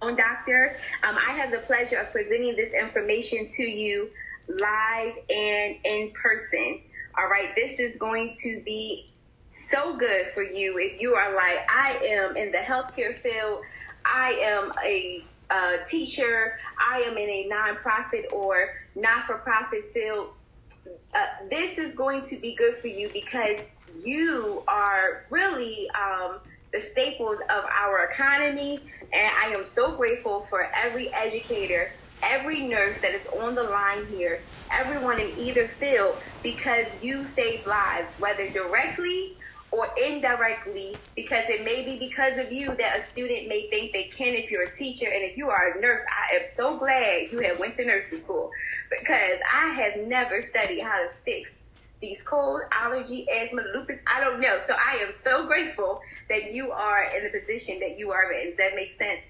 doctor. 0.00 0.76
Um, 1.06 1.16
I 1.16 1.32
have 1.32 1.50
the 1.50 1.58
pleasure 1.58 1.98
of 1.98 2.10
presenting 2.10 2.56
this 2.56 2.72
information 2.74 3.46
to 3.56 3.62
you 3.62 4.10
live 4.48 5.14
and 5.28 5.76
in 5.84 6.12
person. 6.20 6.80
All 7.18 7.28
right, 7.28 7.52
this 7.54 7.78
is 7.78 7.98
going 7.98 8.32
to 8.42 8.62
be 8.64 9.10
so 9.48 9.96
good 9.98 10.26
for 10.28 10.42
you 10.42 10.78
if 10.78 11.00
you 11.00 11.14
are 11.14 11.34
like, 11.34 11.58
I 11.68 12.00
am 12.04 12.36
in 12.36 12.50
the 12.52 12.58
healthcare 12.58 13.12
field, 13.12 13.62
I 14.04 14.30
am 14.42 14.72
a 14.84 15.24
uh, 15.50 15.76
teacher, 15.88 16.56
I 16.78 17.00
am 17.00 17.18
in 17.18 17.28
a 17.28 17.50
nonprofit 17.52 18.32
or 18.32 18.70
not 18.94 19.24
for 19.24 19.38
profit 19.38 19.84
field. 19.86 20.30
Uh, 20.86 21.26
this 21.50 21.78
is 21.78 21.94
going 21.96 22.22
to 22.22 22.36
be 22.36 22.54
good 22.54 22.76
for 22.76 22.86
you 22.86 23.10
because 23.12 23.66
you 24.04 24.62
are 24.68 25.26
really 25.30 25.90
um, 25.90 26.38
the 26.72 26.80
staples 26.80 27.38
of 27.50 27.64
our 27.64 28.04
economy. 28.04 28.80
And 29.12 29.32
I 29.44 29.54
am 29.56 29.64
so 29.64 29.96
grateful 29.96 30.42
for 30.42 30.70
every 30.74 31.12
educator 31.14 31.90
every 32.22 32.60
nurse 32.60 33.00
that 33.00 33.12
is 33.12 33.26
on 33.42 33.54
the 33.54 33.62
line 33.62 34.06
here, 34.06 34.40
everyone 34.70 35.20
in 35.20 35.30
either 35.38 35.66
field, 35.66 36.16
because 36.42 37.02
you 37.02 37.24
save 37.24 37.66
lives, 37.66 38.18
whether 38.18 38.48
directly 38.50 39.36
or 39.72 39.86
indirectly, 40.04 40.96
because 41.14 41.44
it 41.48 41.64
may 41.64 41.84
be 41.84 42.08
because 42.08 42.44
of 42.44 42.50
you 42.50 42.66
that 42.74 42.96
a 42.96 43.00
student 43.00 43.48
may 43.48 43.68
think 43.70 43.92
they 43.92 44.04
can 44.04 44.34
if 44.34 44.50
you're 44.50 44.64
a 44.64 44.72
teacher. 44.72 45.06
And 45.06 45.22
if 45.22 45.36
you 45.36 45.48
are 45.48 45.78
a 45.78 45.80
nurse, 45.80 46.00
I 46.10 46.36
am 46.36 46.44
so 46.44 46.76
glad 46.76 47.28
you 47.30 47.38
have 47.40 47.58
went 47.60 47.76
to 47.76 47.86
nursing 47.86 48.18
school 48.18 48.50
because 48.90 49.38
I 49.52 49.68
have 49.68 50.08
never 50.08 50.40
studied 50.40 50.82
how 50.82 51.06
to 51.06 51.08
fix 51.24 51.54
these 52.00 52.22
cold, 52.22 52.60
allergy, 52.72 53.26
asthma, 53.30 53.62
lupus. 53.74 54.00
I 54.06 54.20
don't 54.20 54.40
know. 54.40 54.58
So 54.66 54.74
I 54.74 55.04
am 55.06 55.12
so 55.12 55.46
grateful 55.46 56.00
that 56.28 56.52
you 56.52 56.70
are 56.70 57.04
in 57.16 57.24
the 57.24 57.38
position 57.38 57.78
that 57.80 57.98
you 57.98 58.10
are 58.10 58.32
in. 58.32 58.50
Does 58.50 58.56
that 58.56 58.72
make 58.74 58.92
sense? 58.98 59.20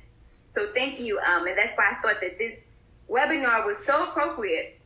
So 0.53 0.69
thank 0.75 1.01
you. 1.01 1.19
Um, 1.19 1.47
and 1.47 1.57
that's 1.57 1.77
why 1.77 1.93
I 1.93 2.01
thought 2.01 2.21
that 2.21 2.39
this 2.39 2.67
webinar 3.09 3.67
was 3.67 3.85
so 3.85 4.09
appropriate 4.09 4.81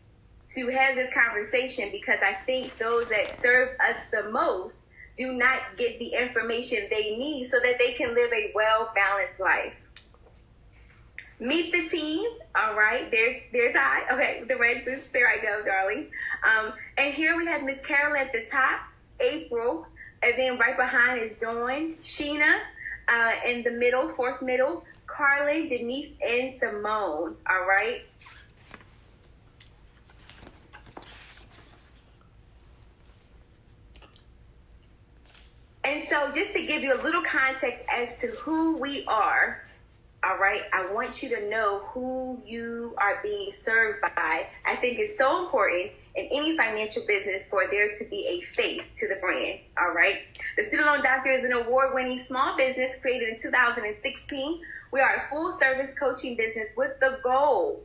to 0.51 0.69
have 0.69 0.95
this 0.95 1.13
conversation 1.13 1.89
because 1.91 2.21
I 2.23 2.33
think 2.33 2.77
those 2.79 3.09
that 3.11 3.35
serve 3.35 3.77
us 3.81 4.05
the 4.07 4.31
most 4.31 4.79
do 5.17 5.33
not 5.33 5.59
get 5.77 5.99
the 5.99 6.09
information 6.09 6.87
they 6.91 7.17
need 7.17 7.47
so 7.49 7.59
that 7.61 7.79
they 7.79 7.93
can 7.93 8.15
live 8.15 8.33
a 8.33 8.53
well 8.55 8.91
balanced 8.95 9.41
life. 9.41 9.81
Meet 11.41 11.73
the 11.73 11.89
team. 11.89 12.25
All 12.55 12.77
right, 12.77 13.11
there's 13.11 13.43
there's 13.53 13.75
I. 13.77 14.05
Okay, 14.13 14.45
the 14.49 14.57
red 14.57 14.85
boots. 14.85 15.11
There 15.11 15.27
I 15.29 15.39
go, 15.39 15.65
darling. 15.65 16.11
Um, 16.45 16.73
and 16.97 17.13
here 17.13 17.37
we 17.37 17.47
have 17.47 17.65
Miss 17.65 17.85
Carol 17.85 18.17
at 18.17 18.33
the 18.33 18.47
top, 18.51 18.81
April, 19.21 19.87
and 20.23 20.35
then 20.37 20.59
right 20.59 20.77
behind 20.77 21.21
is 21.21 21.37
Dawn, 21.37 21.95
Sheena, 22.01 22.61
uh, 23.09 23.33
in 23.47 23.65
the 23.65 23.73
middle, 23.73 24.09
fourth 24.09 24.43
middle, 24.43 24.85
Carly, 25.07 25.69
Denise, 25.69 26.15
and 26.25 26.57
Simone. 26.57 27.37
All 27.51 27.67
right. 27.67 28.03
And 35.83 36.03
so, 36.03 36.31
just 36.33 36.55
to 36.55 36.65
give 36.65 36.83
you 36.83 36.95
a 36.95 37.03
little 37.03 37.23
context 37.23 37.85
as 37.93 38.19
to 38.19 38.29
who 38.29 38.79
we 38.79 39.05
are, 39.07 39.64
all 40.25 40.39
right, 40.39 40.63
I 40.73 40.93
want 40.93 41.23
you 41.23 41.29
to 41.31 41.51
know 41.51 41.81
who 41.93 42.41
you 42.47 42.95
are 42.99 43.21
being 43.23 43.51
served 43.51 44.01
by. 44.01 44.49
I 44.67 44.75
think 44.77 44.99
it's 44.99 45.19
so 45.19 45.45
important 45.45 45.93
in 46.15 46.29
any 46.33 46.57
financial 46.57 47.03
business 47.07 47.49
for 47.49 47.65
there 47.71 47.91
to 47.91 48.05
be 48.09 48.39
a 48.39 48.41
face 48.41 48.91
to 48.97 49.09
the 49.09 49.17
brand, 49.21 49.61
all 49.79 49.93
right? 49.93 50.25
The 50.57 50.63
Student 50.63 50.89
Loan 50.89 51.03
Doctor 51.03 51.31
is 51.31 51.45
an 51.45 51.53
award 51.53 51.91
winning 51.93 52.19
small 52.19 52.57
business 52.57 52.97
created 53.01 53.29
in 53.29 53.39
2016. 53.41 54.61
We 54.93 55.01
are 55.01 55.17
a 55.17 55.29
full 55.29 55.53
service 55.53 55.99
coaching 55.99 56.37
business 56.37 56.75
with 56.77 56.99
the 57.01 57.19
goal, 57.23 57.85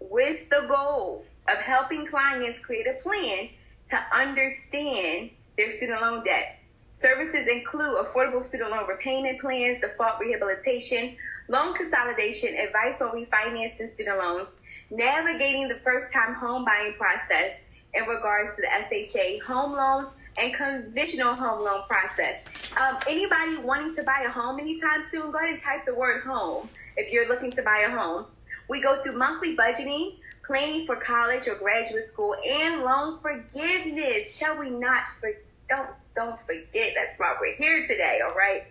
with 0.00 0.48
the 0.48 0.66
goal 0.68 1.26
of 1.48 1.60
helping 1.60 2.06
clients 2.06 2.64
create 2.64 2.86
a 2.86 3.02
plan 3.02 3.50
to 3.90 3.98
understand 4.16 5.30
their 5.58 5.70
student 5.70 6.00
loan 6.00 6.24
debt. 6.24 6.60
Services 6.96 7.46
include 7.46 8.02
affordable 8.02 8.42
student 8.42 8.70
loan 8.70 8.88
repayment 8.88 9.38
plans, 9.38 9.82
default 9.82 10.18
rehabilitation, 10.18 11.14
loan 11.46 11.74
consolidation, 11.74 12.56
advice 12.56 13.02
on 13.02 13.14
refinancing 13.14 13.86
student 13.86 14.16
loans, 14.16 14.48
navigating 14.90 15.68
the 15.68 15.78
first 15.84 16.10
time 16.10 16.32
home 16.32 16.64
buying 16.64 16.94
process 16.94 17.60
in 17.92 18.04
regards 18.04 18.56
to 18.56 18.62
the 18.62 18.68
FHA 18.68 19.42
home 19.42 19.72
loan 19.72 20.06
and 20.38 20.54
conventional 20.54 21.34
home 21.34 21.62
loan 21.62 21.82
process. 21.86 22.42
Um, 22.80 22.96
anybody 23.06 23.58
wanting 23.58 23.94
to 23.96 24.02
buy 24.02 24.24
a 24.26 24.30
home 24.30 24.58
anytime 24.58 25.02
soon, 25.02 25.30
go 25.30 25.36
ahead 25.36 25.50
and 25.50 25.60
type 25.62 25.84
the 25.84 25.94
word 25.94 26.22
home 26.22 26.66
if 26.96 27.12
you're 27.12 27.28
looking 27.28 27.52
to 27.52 27.62
buy 27.62 27.84
a 27.86 27.90
home. 27.90 28.24
We 28.70 28.80
go 28.80 29.02
through 29.02 29.18
monthly 29.18 29.54
budgeting, 29.54 30.14
planning 30.42 30.86
for 30.86 30.96
college 30.96 31.46
or 31.46 31.56
graduate 31.56 32.04
school, 32.04 32.34
and 32.42 32.84
loan 32.84 33.18
forgiveness. 33.20 34.38
Shall 34.38 34.58
we 34.58 34.70
not 34.70 35.08
forget? 35.20 35.42
don't 35.68 35.88
don't 36.16 36.40
forget 36.40 36.94
that's 36.96 37.18
why 37.18 37.36
we're 37.40 37.54
here 37.54 37.86
today, 37.86 38.20
all 38.26 38.34
right? 38.34 38.64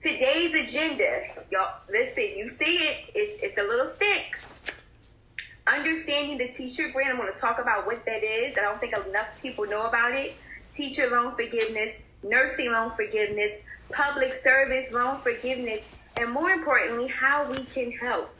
Today's 0.00 0.54
agenda, 0.54 1.20
y'all 1.52 1.76
listen, 1.88 2.24
you 2.36 2.48
see 2.48 2.64
it, 2.64 3.10
it's 3.14 3.40
it's 3.42 3.58
a 3.58 3.62
little 3.62 3.86
thick. 3.86 4.36
Understanding 5.72 6.38
the 6.38 6.48
teacher 6.48 6.90
grant, 6.92 7.10
I'm 7.10 7.18
going 7.18 7.32
to 7.32 7.38
talk 7.38 7.60
about 7.60 7.86
what 7.86 8.04
that 8.06 8.24
is. 8.24 8.58
I 8.58 8.62
don't 8.62 8.80
think 8.80 8.94
enough 8.94 9.28
people 9.40 9.64
know 9.66 9.86
about 9.86 10.12
it. 10.12 10.34
Teacher 10.72 11.08
loan 11.08 11.32
forgiveness, 11.36 12.00
nursing 12.24 12.72
loan 12.72 12.90
forgiveness, 12.90 13.62
public 13.92 14.32
service 14.32 14.92
loan 14.92 15.18
forgiveness, 15.18 15.88
and 16.16 16.32
more 16.32 16.50
importantly, 16.50 17.06
how 17.06 17.48
we 17.48 17.62
can 17.64 17.92
help. 17.92 18.34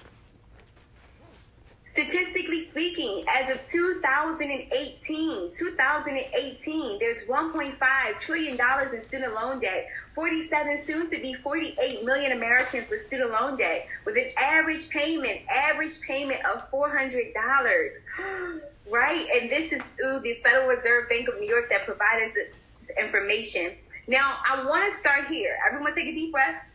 Statistically 1.92 2.66
speaking, 2.66 3.22
as 3.28 3.54
of 3.54 3.66
2018, 3.66 5.50
2018, 5.54 6.98
there's 6.98 7.25
1.5 7.25 8.19
trillion 8.19 8.56
dollars 8.56 8.94
in 8.94 9.00
student 9.03 9.34
loan 9.34 9.60
debt. 9.60 9.88
47 10.14 10.78
soon 10.78 11.10
to 11.10 11.20
be 11.20 11.34
48 11.34 12.02
million 12.02 12.32
Americans 12.32 12.88
with 12.88 13.02
student 13.02 13.32
loan 13.32 13.58
debt 13.58 13.86
with 14.06 14.16
an 14.16 14.31
average 14.42 14.88
payment, 14.88 15.42
average 15.54 16.00
payment 16.00 16.41
of 16.47 16.62
$400. 16.70 17.10
right? 18.91 19.26
And 19.38 19.50
this 19.50 19.75
is 19.75 19.82
through 19.98 20.20
the 20.20 20.32
Federal 20.42 20.69
Reserve 20.69 21.10
Bank 21.10 21.28
of 21.28 21.38
New 21.41 21.48
York 21.48 21.69
that 21.69 21.84
provides 21.84 22.32
this 22.32 22.91
information. 22.98 23.72
Now, 24.08 24.38
I 24.50 24.64
want 24.64 24.91
to 24.91 24.97
start 24.97 25.26
here. 25.26 25.58
Everyone 25.70 25.94
take 25.94 26.06
a 26.06 26.12
deep 26.12 26.32
breath. 26.32 26.66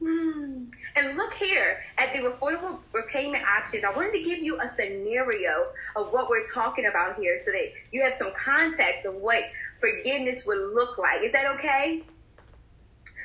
Hmm. 0.00 0.64
And 0.96 1.16
look 1.16 1.34
here 1.34 1.78
at 1.98 2.12
the 2.12 2.20
affordable 2.20 2.78
repayment 2.92 3.44
options. 3.44 3.82
I 3.82 3.92
wanted 3.92 4.12
to 4.12 4.22
give 4.22 4.38
you 4.38 4.60
a 4.60 4.68
scenario 4.68 5.66
of 5.96 6.12
what 6.12 6.30
we're 6.30 6.46
talking 6.46 6.86
about 6.86 7.16
here 7.16 7.36
so 7.36 7.50
that 7.50 7.72
you 7.90 8.02
have 8.02 8.12
some 8.12 8.32
context 8.32 9.04
of 9.04 9.16
what 9.16 9.42
forgiveness 9.80 10.46
would 10.46 10.74
look 10.74 10.98
like. 10.98 11.22
Is 11.22 11.32
that 11.32 11.46
okay? 11.54 12.04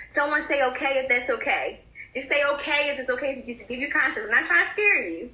Someone 0.10 0.44
say 0.44 0.64
okay 0.64 1.00
if 1.00 1.10
that's 1.10 1.30
okay. 1.30 1.82
Just 2.14 2.28
say 2.28 2.44
okay 2.54 2.92
if 2.92 3.00
it's 3.00 3.10
okay 3.10 3.38
if 3.40 3.46
just 3.46 3.68
give 3.68 3.80
you 3.80 3.92
context. 3.92 4.22
I'm 4.24 4.32
not 4.32 4.46
trying 4.46 4.66
to 4.66 4.72
scare 4.72 5.10
you. 5.10 5.30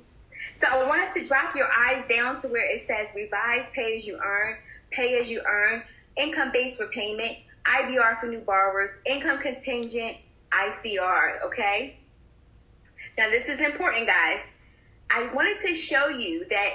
So 0.56 0.68
I 0.70 0.86
want 0.88 1.02
us 1.02 1.14
to 1.16 1.26
drop 1.26 1.56
your 1.56 1.70
eyes 1.72 2.06
down 2.08 2.40
to 2.42 2.48
where 2.50 2.74
it 2.74 2.82
says 2.82 3.12
revise 3.16 3.70
pay 3.72 3.96
as 3.96 4.06
you 4.06 4.20
earn, 4.24 4.58
pay 4.92 5.20
as 5.20 5.30
you 5.30 5.42
earn, 5.48 5.84
income 6.18 6.52
based 6.52 6.82
repayment, 6.82 7.38
IBR 7.66 8.20
for 8.20 8.28
new 8.28 8.40
borrowers, 8.40 9.00
income 9.06 9.40
contingent, 9.40 10.18
ICR, 10.68 11.46
okay? 11.46 11.98
Now, 13.18 13.30
this 13.30 13.50
is 13.50 13.62
important, 13.62 14.08
guys. 14.08 14.42
I 15.10 15.30
wanted 15.34 15.60
to 15.68 15.76
show 15.76 16.08
you 16.08 16.46
that, 16.50 16.70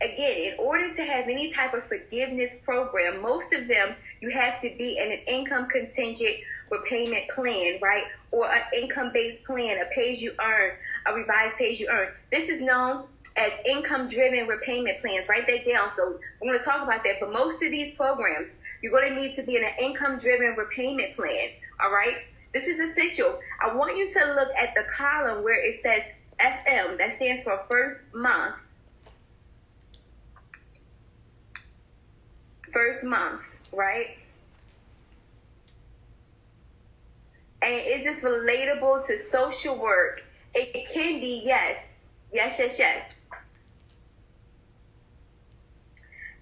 again, 0.00 0.52
in 0.52 0.54
order 0.58 0.94
to 0.94 1.02
have 1.02 1.28
any 1.28 1.52
type 1.52 1.74
of 1.74 1.84
forgiveness 1.84 2.60
program, 2.64 3.22
most 3.22 3.52
of 3.52 3.66
them 3.68 3.94
you 4.20 4.30
have 4.30 4.60
to 4.62 4.74
be 4.76 4.98
in 4.98 5.12
an 5.12 5.20
income 5.26 5.68
contingent 5.68 6.36
repayment 6.70 7.28
plan, 7.30 7.78
right? 7.82 8.04
Or 8.30 8.46
an 8.46 8.62
income 8.76 9.10
based 9.12 9.44
plan, 9.44 9.78
a 9.80 9.86
pay 9.94 10.12
as 10.12 10.22
you 10.22 10.32
earn, 10.40 10.72
a 11.06 11.12
revised 11.12 11.56
pay 11.56 11.72
as 11.72 11.80
you 11.80 11.88
earn. 11.90 12.08
This 12.30 12.48
is 12.48 12.62
known 12.62 13.04
as 13.36 13.52
income 13.66 14.06
driven 14.06 14.46
repayment 14.46 15.00
plans. 15.00 15.28
Write 15.28 15.46
that 15.48 15.66
down. 15.66 15.90
So 15.96 16.18
we're 16.40 16.52
going 16.52 16.58
to 16.58 16.64
talk 16.64 16.82
about 16.82 17.02
that. 17.04 17.16
But 17.20 17.32
most 17.32 17.62
of 17.62 17.70
these 17.70 17.94
programs, 17.94 18.56
you're 18.82 18.92
going 18.92 19.08
to 19.12 19.20
need 19.20 19.34
to 19.34 19.42
be 19.42 19.56
in 19.56 19.64
an 19.64 19.72
income 19.80 20.18
driven 20.18 20.54
repayment 20.56 21.16
plan, 21.16 21.48
all 21.82 21.90
right? 21.90 22.24
This 22.52 22.66
is 22.66 22.80
essential. 22.80 23.38
I 23.60 23.74
want 23.74 23.96
you 23.96 24.08
to 24.08 24.34
look 24.34 24.48
at 24.60 24.74
the 24.74 24.84
column 24.92 25.44
where 25.44 25.60
it 25.60 25.76
says 25.76 26.20
FM, 26.40 26.98
that 26.98 27.12
stands 27.12 27.42
for 27.42 27.58
first 27.68 28.00
month. 28.12 28.56
First 32.72 33.04
month, 33.04 33.58
right? 33.72 34.16
And 37.62 37.82
is 37.86 38.04
this 38.04 38.24
relatable 38.24 39.06
to 39.06 39.18
social 39.18 39.76
work? 39.76 40.24
It 40.54 40.88
can 40.92 41.20
be, 41.20 41.42
yes. 41.44 41.92
Yes, 42.32 42.58
yes, 42.58 42.78
yes. 42.78 43.14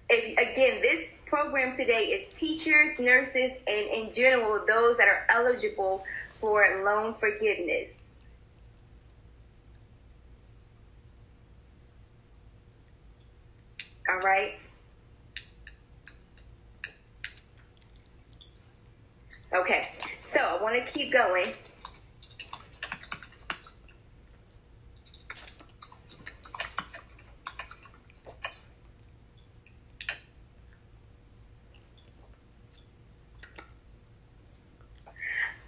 If, 0.09 0.31
again, 0.37 0.81
this 0.81 1.17
program 1.25 1.75
today 1.75 2.05
is 2.05 2.29
teachers, 2.29 2.99
nurses, 2.99 3.51
and 3.67 3.89
in 3.93 4.11
general, 4.11 4.65
those 4.65 4.97
that 4.97 5.07
are 5.07 5.25
eligible 5.29 6.03
for 6.39 6.83
loan 6.83 7.13
forgiveness. 7.13 7.97
All 14.11 14.19
right. 14.21 14.55
Okay, 19.53 19.89
so 20.21 20.39
I 20.39 20.61
want 20.61 20.75
to 20.75 20.91
keep 20.91 21.11
going. 21.11 21.47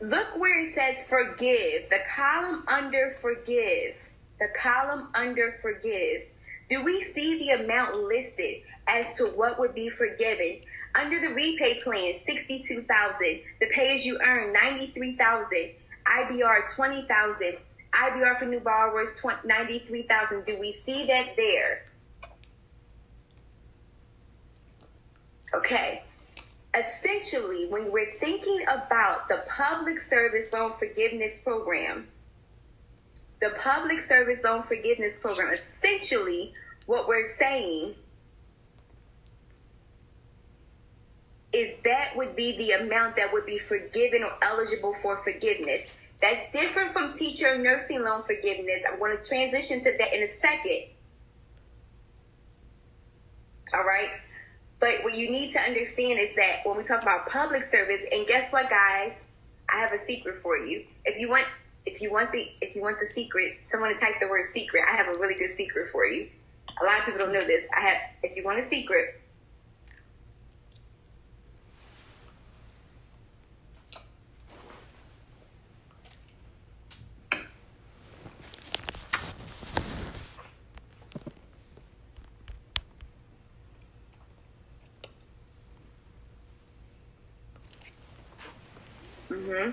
Look 0.02 0.36
where 0.36 0.66
it 0.66 0.74
says 0.74 1.08
forgive. 1.08 1.90
The 1.92 2.00
column 2.16 2.64
under 2.68 3.12
forgive. 3.22 3.96
The 4.40 4.48
column 4.58 5.10
under 5.14 5.52
forgive. 5.52 6.24
Do 6.68 6.84
we 6.84 7.02
see 7.02 7.38
the 7.38 7.64
amount 7.64 7.96
listed 7.98 8.64
as 8.88 9.16
to 9.18 9.26
what 9.26 9.60
would 9.60 9.76
be 9.76 9.90
forgiven? 9.90 10.62
Under 11.00 11.20
the 11.20 11.36
repay 11.36 11.82
plan, 11.84 12.16
62000 12.26 13.42
The 13.60 13.68
pay 13.68 13.94
as 13.94 14.04
you 14.04 14.20
earn, 14.26 14.54
93000 14.54 15.72
IBR, 16.06 16.76
20000 16.76 17.58
IBR 17.94 18.40
for 18.40 18.46
new 18.46 18.60
borrowers, 18.60 19.22
93000 19.22 20.44
Do 20.44 20.60
we 20.60 20.72
see 20.72 21.06
that 21.06 21.36
there? 21.36 21.86
Okay 25.54 26.04
essentially, 26.78 27.68
when 27.70 27.92
we're 27.92 28.10
thinking 28.10 28.64
about 28.64 29.28
the 29.28 29.44
public 29.50 30.00
service 30.00 30.52
loan 30.54 30.72
forgiveness 30.74 31.40
program, 31.40 32.08
the 33.42 33.54
public 33.62 34.00
service 34.00 34.42
loan 34.44 34.64
forgiveness 34.64 35.18
program, 35.20 35.52
essentially, 35.52 36.54
what 36.86 37.08
we're 37.08 37.26
saying 37.26 37.96
is 41.54 41.74
that 41.84 42.14
would 42.16 42.36
be 42.36 42.58
the 42.58 42.72
amount 42.72 43.18
that 43.18 43.34
would 43.34 43.46
be 43.46 43.58
forgiven 43.58 44.24
or 44.24 44.32
eligible 44.42 44.94
for 44.94 45.18
forgiveness. 45.18 46.00
That's 46.22 46.50
different 46.52 46.92
from 46.92 47.14
teacher 47.14 47.58
nursing 47.58 48.04
loan 48.04 48.24
forgiveness. 48.24 48.84
I'm 48.90 49.00
going 49.00 49.18
to 49.18 49.24
transition 49.24 49.80
to 49.80 49.98
that 49.98 50.14
in 50.14 50.24
a 50.24 50.30
second. 50.30 50.84
All 53.76 53.84
right. 53.84 54.10
But 54.82 55.04
what 55.04 55.16
you 55.16 55.30
need 55.30 55.52
to 55.54 55.60
understand 55.60 56.20
is 56.20 56.36
that 56.36 56.62
when 56.64 56.76
we 56.76 56.84
talk 56.84 57.04
about 57.04 57.28
public 57.28 57.64
service, 57.64 58.02
and 58.12 58.26
guess 58.28 58.52
what, 58.52 58.70
guys? 58.70 59.14
I 59.70 59.78
have 59.78 59.94
a 59.94 60.00
secret 60.00 60.38
for 60.38 60.58
you. 60.58 60.84
If 61.06 61.20
you 61.20 61.30
want, 61.30 61.46
if 61.86 62.02
you 62.02 62.12
want 62.12 62.32
the, 62.32 62.52
if 62.62 62.76
you 62.76 62.82
want 62.82 63.00
the 63.00 63.06
secret, 63.06 63.60
someone 63.66 63.94
to 63.94 64.00
type 64.00 64.16
the 64.20 64.28
word 64.28 64.44
secret. 64.44 64.84
I 64.92 64.98
have 64.98 65.08
a 65.08 65.18
really 65.20 65.36
good 65.36 65.52
secret 65.52 65.88
for 65.88 66.06
you. 66.06 66.28
A 66.82 66.84
lot 66.84 67.00
of 67.00 67.06
people 67.06 67.20
don't 67.20 67.32
know 67.32 67.46
this. 67.46 67.64
I 67.78 67.82
have. 67.82 67.98
If 68.24 68.36
you 68.36 68.44
want 68.44 68.60
a 68.60 68.64
secret, 68.64 69.21
Mm-hmm. 89.52 89.72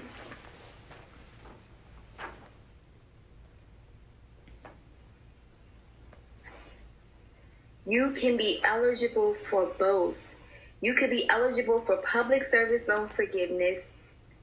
You 7.86 8.10
can 8.10 8.36
be 8.36 8.60
eligible 8.64 9.34
for 9.34 9.66
both. 9.78 10.34
You 10.80 10.94
could 10.94 11.10
be 11.10 11.28
eligible 11.30 11.80
for 11.80 11.96
public 11.98 12.44
service 12.44 12.88
loan 12.88 13.08
forgiveness 13.08 13.88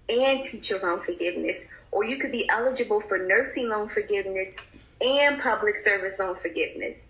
and 0.10 0.42
teacher 0.42 0.80
loan 0.82 1.00
forgiveness, 1.00 1.66
or 1.92 2.06
you 2.06 2.18
could 2.18 2.32
be 2.32 2.48
eligible 2.50 3.02
for 3.02 3.18
nursing 3.18 3.70
loan 3.70 3.88
forgiveness 3.88 4.56
and 5.02 5.42
public 5.42 5.78
service 5.78 6.18
loan 6.18 6.36
forgiveness. 6.36 7.08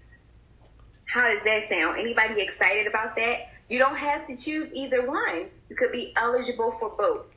How 1.06 1.32
does 1.32 1.44
that 1.44 1.64
sound? 1.70 2.00
Anybody 2.00 2.42
excited 2.42 2.88
about 2.88 3.16
that? 3.18 3.52
You 3.70 3.78
don't 3.80 3.98
have 3.98 4.26
to 4.26 4.36
choose 4.36 4.74
either 4.74 5.06
one. 5.06 5.48
You 5.70 5.76
could 5.76 5.92
be 5.92 6.12
eligible 6.18 6.72
for 6.72 6.90
both 6.98 7.35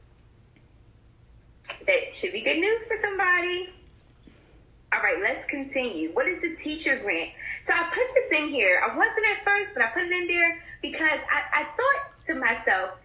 that 1.88 2.14
should 2.14 2.32
be 2.32 2.42
good 2.42 2.60
news 2.60 2.86
for 2.86 2.96
somebody. 3.00 3.70
All 4.92 5.00
right, 5.00 5.18
let's 5.20 5.44
continue. 5.46 6.10
What 6.12 6.28
is 6.28 6.40
the 6.40 6.54
teacher 6.54 6.98
grant? 7.02 7.30
So 7.62 7.72
I 7.74 7.84
put 7.84 8.14
this 8.14 8.40
in 8.40 8.48
here. 8.48 8.80
I 8.84 8.96
wasn't 8.96 9.26
at 9.32 9.44
first, 9.44 9.74
but 9.74 9.84
I 9.84 9.88
put 9.88 10.04
it 10.04 10.12
in 10.12 10.28
there 10.28 10.58
because 10.80 11.18
I, 11.30 11.42
I 11.52 11.64
thought 11.64 12.24
to 12.26 12.34
myself, 12.36 12.98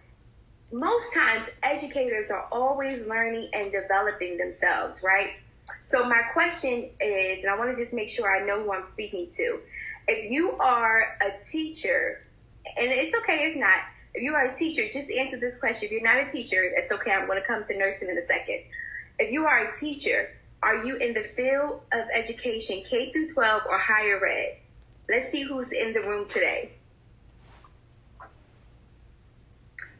most 0.72 1.12
times 1.14 1.48
educators 1.62 2.30
are 2.30 2.46
always 2.52 3.06
learning 3.06 3.48
and 3.52 3.72
developing 3.72 4.38
themselves, 4.38 5.02
right? 5.02 5.34
So 5.82 6.08
my 6.08 6.20
question 6.32 6.90
is, 7.00 7.44
and 7.44 7.52
I 7.52 7.58
want 7.58 7.74
to 7.74 7.82
just 7.82 7.94
make 7.94 8.08
sure 8.08 8.34
I 8.34 8.44
know 8.44 8.62
who 8.62 8.72
I'm 8.72 8.82
speaking 8.82 9.28
to. 9.36 9.60
If 10.08 10.30
you 10.30 10.52
are 10.58 11.16
a 11.22 11.42
teacher, 11.42 12.22
and 12.76 12.90
it's 12.90 13.16
okay 13.20 13.50
if 13.50 13.56
not, 13.56 13.78
if 14.14 14.22
you 14.22 14.32
are 14.32 14.46
a 14.46 14.54
teacher, 14.54 14.82
just 14.92 15.10
answer 15.10 15.38
this 15.38 15.58
question. 15.58 15.86
If 15.86 15.92
you're 15.92 16.02
not 16.02 16.22
a 16.22 16.26
teacher, 16.26 16.70
that's 16.76 16.92
okay. 16.92 17.12
I'm 17.12 17.26
going 17.26 17.40
to 17.40 17.46
come 17.46 17.64
to 17.64 17.76
nursing 17.76 18.08
in 18.08 18.16
a 18.16 18.24
second. 18.24 18.60
If 19.18 19.32
you 19.32 19.44
are 19.44 19.70
a 19.70 19.74
teacher, 19.74 20.30
are 20.62 20.84
you 20.84 20.96
in 20.96 21.14
the 21.14 21.22
field 21.22 21.82
of 21.92 22.04
education, 22.14 22.82
K 22.88 23.10
through 23.10 23.28
12 23.28 23.62
or 23.68 23.76
higher 23.76 24.24
ed? 24.24 24.58
Let's 25.08 25.30
see 25.30 25.42
who's 25.42 25.72
in 25.72 25.92
the 25.92 26.00
room 26.00 26.26
today. 26.28 26.72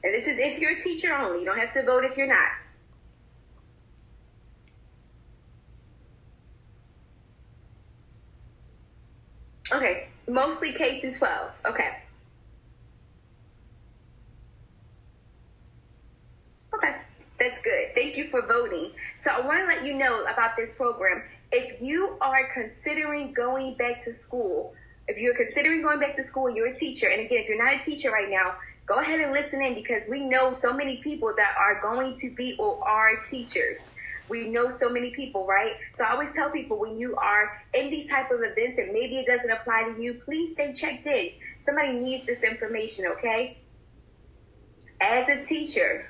And 0.05 0.14
this 0.14 0.26
is 0.26 0.38
if 0.38 0.60
you're 0.60 0.78
a 0.78 0.81
teacher 0.81 1.12
only. 1.12 1.40
You 1.40 1.46
don't 1.46 1.58
have 1.58 1.72
to 1.75 1.82
vote 1.82 2.05
if 2.05 2.17
you're 2.17 2.28
not. 2.28 2.49
Okay, 9.72 10.08
mostly 10.28 10.72
K 10.72 11.00
through 11.00 11.14
12. 11.14 11.50
Okay. 11.67 12.03
That's 17.44 17.61
good. 17.61 17.94
Thank 17.94 18.17
you 18.17 18.25
for 18.25 18.41
voting. 18.41 18.91
So 19.19 19.31
I 19.31 19.44
want 19.44 19.58
to 19.58 19.67
let 19.67 19.84
you 19.84 19.98
know 19.98 20.24
about 20.24 20.56
this 20.56 20.77
program. 20.77 21.22
If 21.53 21.82
you 21.82 22.17
are 22.22 22.48
considering 22.55 23.34
going 23.34 23.74
back 23.74 24.03
to 24.05 24.15
school, 24.15 24.74
if 25.08 25.19
you're 25.19 25.36
considering 25.36 25.82
going 25.82 26.01
back 26.01 26.17
to 26.17 26.22
school 26.22 26.46
and 26.46 26.56
you're 26.56 26.69
a 26.69 26.74
teacher, 26.74 27.06
and 27.13 27.20
again, 27.20 27.41
if 27.43 27.48
you're 27.51 27.63
not 27.63 27.74
a 27.74 27.79
teacher 27.84 28.10
right 28.10 28.31
now, 28.31 28.55
go 28.86 28.98
ahead 28.98 29.20
and 29.20 29.32
listen 29.32 29.60
in 29.60 29.74
because 29.74 30.08
we 30.08 30.27
know 30.27 30.53
so 30.53 30.72
many 30.72 31.03
people 31.03 31.34
that 31.36 31.55
are 31.58 31.82
going 31.82 32.15
to 32.20 32.34
be 32.34 32.56
or 32.58 32.82
are 32.82 33.22
teachers. 33.29 33.77
We 34.31 34.48
know 34.48 34.69
so 34.70 34.89
many 34.89 35.10
people, 35.10 35.46
right? 35.46 35.74
So 35.93 36.05
I 36.05 36.13
always 36.13 36.32
tell 36.32 36.51
people 36.51 36.81
when 36.81 36.96
you 36.96 37.15
are 37.17 37.60
in 37.74 37.91
these 37.91 38.10
type 38.10 38.31
of 38.31 38.41
events 38.41 38.79
and 38.79 38.91
maybe 38.91 39.17
it 39.17 39.27
doesn't 39.27 39.51
apply 39.51 39.93
to 39.94 40.03
you, 40.03 40.15
please 40.15 40.53
stay 40.53 40.72
checked 40.72 41.06
in. 41.06 41.32
Somebody 41.60 41.93
needs 41.93 42.24
this 42.24 42.43
information, 42.43 43.05
okay? 43.19 43.58
As 44.98 45.29
a 45.29 45.44
teacher, 45.44 46.08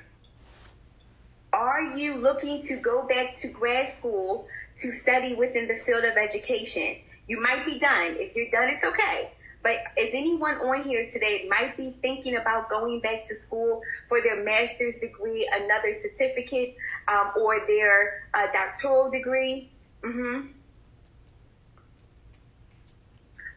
are 1.55 1.95
you 1.95 2.15
looking 2.15 2.61
to 2.63 2.75
go 2.77 3.07
back 3.07 3.33
to 3.35 3.47
grad 3.47 3.87
school 3.87 4.47
to 4.77 4.91
study 4.91 5.33
within 5.35 5.67
the 5.67 5.75
field 5.75 6.03
of 6.03 6.17
education? 6.17 6.97
You 7.27 7.41
might 7.41 7.65
be 7.65 7.79
done. 7.79 8.15
If 8.17 8.35
you're 8.35 8.51
done, 8.51 8.69
it's 8.69 8.83
okay. 8.83 9.31
But 9.63 9.77
is 9.97 10.13
anyone 10.13 10.55
on 10.57 10.83
here 10.83 11.09
today 11.09 11.47
might 11.49 11.75
be 11.75 11.95
thinking 12.01 12.35
about 12.35 12.69
going 12.69 12.99
back 12.99 13.25
to 13.27 13.35
school 13.35 13.81
for 14.07 14.21
their 14.21 14.43
master's 14.43 14.99
degree, 14.99 15.49
another 15.53 15.91
certificate, 15.91 16.75
um, 17.07 17.31
or 17.35 17.65
their 17.65 18.27
uh, 18.35 18.45
doctoral 18.53 19.09
degree? 19.09 19.71
Mm-hmm. 20.03 20.49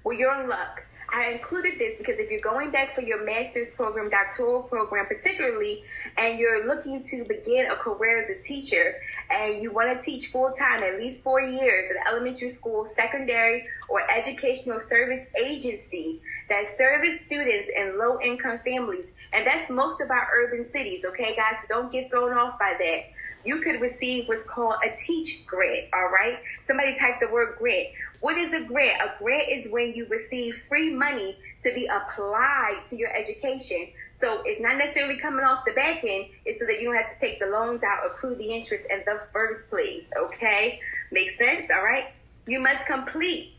Well, 0.03 0.17
you're 0.17 0.41
in 0.41 0.49
luck. 0.49 0.87
I 1.11 1.31
included 1.33 1.79
this 1.79 1.97
because 1.97 2.19
if 2.19 2.31
you're 2.31 2.41
going 2.41 2.71
back 2.71 2.93
for 2.93 3.01
your 3.01 3.25
master's 3.25 3.71
program, 3.71 4.11
doctoral 4.11 4.63
program, 4.63 5.07
particularly, 5.07 5.83
and 6.19 6.39
you're 6.39 6.67
looking 6.67 7.03
to 7.03 7.25
begin 7.25 7.71
a 7.71 7.77
career 7.77 8.23
as 8.23 8.29
a 8.29 8.43
teacher 8.43 8.97
and 9.31 9.63
you 9.63 9.73
want 9.73 9.89
to 9.99 10.05
teach 10.05 10.27
full 10.27 10.53
time 10.53 10.83
at 10.83 10.99
least 10.99 11.23
four 11.23 11.41
years 11.41 11.87
at 11.91 12.13
elementary 12.13 12.51
school, 12.51 12.85
secondary, 12.85 13.67
or 13.89 14.03
educational 14.11 14.79
service 14.79 15.27
agency 15.43 16.21
that 16.51 16.67
service 16.67 17.21
students 17.23 17.71
in 17.75 17.99
low 17.99 18.19
income 18.21 18.59
families, 18.59 19.07
and 19.33 19.47
that's 19.47 19.71
most 19.71 20.03
of 20.03 20.11
our 20.11 20.29
urban 20.35 20.63
cities, 20.63 21.05
okay, 21.09 21.35
guys? 21.35 21.63
So 21.63 21.69
don't 21.69 21.91
get 21.91 22.11
thrown 22.11 22.37
off 22.37 22.59
by 22.59 22.77
that. 22.79 23.01
you 23.45 23.61
could 23.61 23.81
receive 23.81 24.27
what's 24.29 24.45
called 24.45 24.75
a 24.85 24.95
teach 24.97 25.47
grant, 25.47 25.87
all 25.95 26.11
right? 26.11 26.39
Somebody 26.65 26.99
type 26.99 27.21
the 27.21 27.29
word 27.29 27.57
grant. 27.57 27.87
What 28.21 28.37
is 28.37 28.53
a 28.53 28.67
grant? 28.67 29.01
A 29.01 29.15
grant 29.19 29.49
is 29.49 29.71
when 29.71 29.95
you 29.95 30.07
receive 30.07 30.57
free 30.57 30.93
money 30.95 31.37
to 31.63 31.73
be 31.75 31.87
applied 31.87 32.83
to 32.87 32.97
your 32.97 33.15
education. 33.17 33.89
So 34.17 34.43
it's 34.45 34.61
not 34.61 34.77
necessarily 34.77 35.17
coming 35.17 35.45
off 35.45 35.65
the 35.65 35.73
back 35.73 36.03
end. 36.05 36.27
It's 36.45 36.59
so 36.61 36.67
that 36.67 36.81
you 36.81 36.87
don't 36.87 36.97
have 36.97 37.15
to 37.15 37.21
take 37.21 37.39
the 37.39 37.47
loans 37.47 37.83
out, 37.85 38.05
accrue 38.05 38.35
the 38.35 38.53
interest 38.53 38.85
in 38.91 39.01
the 39.07 39.21
first 39.33 39.71
place. 39.71 40.11
Okay? 40.17 40.81
Makes 41.13 41.39
sense? 41.39 41.69
All 41.73 41.85
right? 41.85 42.13
You 42.47 42.61
must 42.61 42.87
complete. 42.87 43.55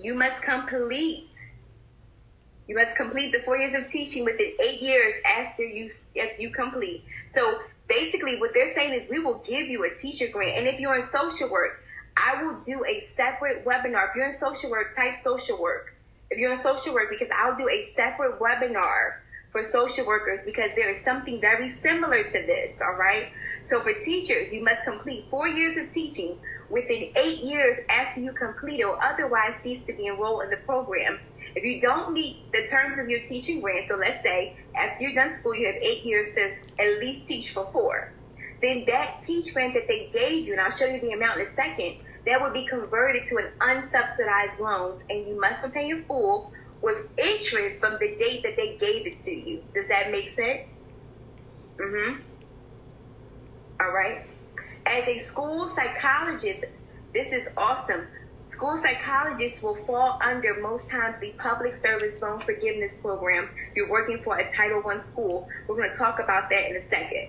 You 0.00 0.14
must 0.14 0.42
complete. 0.42 1.30
You 2.68 2.74
must 2.74 2.96
complete 2.96 3.32
the 3.32 3.40
four 3.40 3.56
years 3.56 3.74
of 3.74 3.88
teaching 3.90 4.24
within 4.24 4.52
eight 4.64 4.80
years 4.80 5.14
after 5.38 5.62
you 5.62 5.88
if 6.14 6.40
you 6.40 6.50
complete. 6.50 7.04
So 7.28 7.60
basically, 7.88 8.40
what 8.40 8.52
they're 8.54 8.72
saying 8.74 8.98
is 8.98 9.08
we 9.08 9.20
will 9.20 9.40
give 9.44 9.68
you 9.68 9.84
a 9.84 9.94
teacher 9.94 10.26
grant, 10.32 10.58
and 10.58 10.66
if 10.66 10.80
you're 10.80 10.96
in 10.96 11.02
social 11.02 11.48
work, 11.48 11.84
I 12.16 12.42
will 12.42 12.58
do 12.58 12.84
a 12.84 13.00
separate 13.00 13.64
webinar. 13.64 14.08
If 14.08 14.16
you're 14.16 14.26
in 14.26 14.32
social 14.32 14.70
work, 14.70 14.96
type 14.96 15.14
social 15.16 15.60
work. 15.60 15.94
If 16.30 16.38
you're 16.38 16.52
in 16.52 16.56
social 16.56 16.94
work, 16.94 17.10
because 17.10 17.28
I'll 17.36 17.56
do 17.56 17.68
a 17.68 17.82
separate 17.82 18.40
webinar 18.40 19.18
for 19.50 19.62
social 19.62 20.06
workers 20.06 20.44
because 20.44 20.72
there 20.74 20.88
is 20.88 21.02
something 21.04 21.40
very 21.40 21.68
similar 21.68 22.22
to 22.22 22.32
this, 22.32 22.80
all 22.80 22.94
right? 22.94 23.30
So 23.62 23.80
for 23.80 23.92
teachers, 23.92 24.52
you 24.52 24.62
must 24.62 24.84
complete 24.84 25.26
four 25.30 25.48
years 25.48 25.78
of 25.78 25.92
teaching 25.92 26.38
within 26.68 27.10
eight 27.16 27.38
years 27.38 27.76
after 27.88 28.20
you 28.20 28.32
complete 28.32 28.82
or 28.82 29.02
otherwise 29.02 29.54
cease 29.56 29.82
to 29.84 29.92
be 29.94 30.08
enrolled 30.08 30.42
in 30.42 30.50
the 30.50 30.56
program. 30.58 31.20
If 31.54 31.64
you 31.64 31.80
don't 31.80 32.12
meet 32.12 32.52
the 32.52 32.66
terms 32.66 32.98
of 32.98 33.08
your 33.08 33.20
teaching 33.20 33.60
grant, 33.60 33.86
so 33.86 33.96
let's 33.96 34.20
say 34.20 34.56
after 34.76 35.04
you're 35.04 35.14
done 35.14 35.30
school, 35.30 35.54
you 35.54 35.66
have 35.66 35.76
eight 35.76 36.04
years 36.04 36.34
to 36.34 36.54
at 36.80 37.00
least 37.00 37.26
teach 37.26 37.52
for 37.52 37.64
four, 37.66 38.12
then 38.60 38.84
that 38.86 39.20
teach 39.20 39.52
grant 39.52 39.74
that 39.74 39.88
they 39.88 40.10
gave 40.12 40.46
you, 40.46 40.52
and 40.52 40.60
I'll 40.60 40.70
show 40.70 40.86
you 40.86 41.00
the 41.00 41.12
amount 41.12 41.40
in 41.40 41.46
a 41.46 41.50
second, 41.50 41.98
that 42.26 42.40
would 42.40 42.52
be 42.52 42.66
converted 42.66 43.24
to 43.26 43.36
an 43.36 43.52
unsubsidized 43.58 44.60
loan, 44.60 45.00
and 45.10 45.26
you 45.26 45.40
must 45.40 45.64
repay 45.64 45.90
in 45.90 46.04
full 46.04 46.52
with 46.82 47.10
interest 47.18 47.80
from 47.80 47.94
the 48.00 48.16
date 48.16 48.42
that 48.42 48.56
they 48.56 48.76
gave 48.78 49.06
it 49.06 49.18
to 49.18 49.30
you. 49.30 49.62
Does 49.74 49.88
that 49.88 50.10
make 50.10 50.28
sense? 50.28 50.68
Mm-hmm. 51.76 52.20
All 53.80 53.92
right. 53.92 54.26
As 54.86 55.06
a 55.08 55.18
school 55.18 55.68
psychologist, 55.68 56.64
this 57.12 57.32
is 57.32 57.48
awesome. 57.56 58.06
School 58.44 58.76
psychologists 58.76 59.62
will 59.62 59.74
fall 59.74 60.20
under 60.24 60.60
most 60.60 60.88
times 60.88 61.18
the 61.18 61.34
public 61.38 61.74
service 61.74 62.22
loan 62.22 62.38
forgiveness 62.38 62.96
program 62.96 63.48
if 63.70 63.76
you're 63.76 63.90
working 63.90 64.18
for 64.18 64.36
a 64.36 64.52
Title 64.52 64.82
I 64.88 64.98
school. 64.98 65.48
We're 65.66 65.76
going 65.76 65.90
to 65.90 65.98
talk 65.98 66.20
about 66.20 66.48
that 66.50 66.70
in 66.70 66.76
a 66.76 66.80
second. 66.80 67.28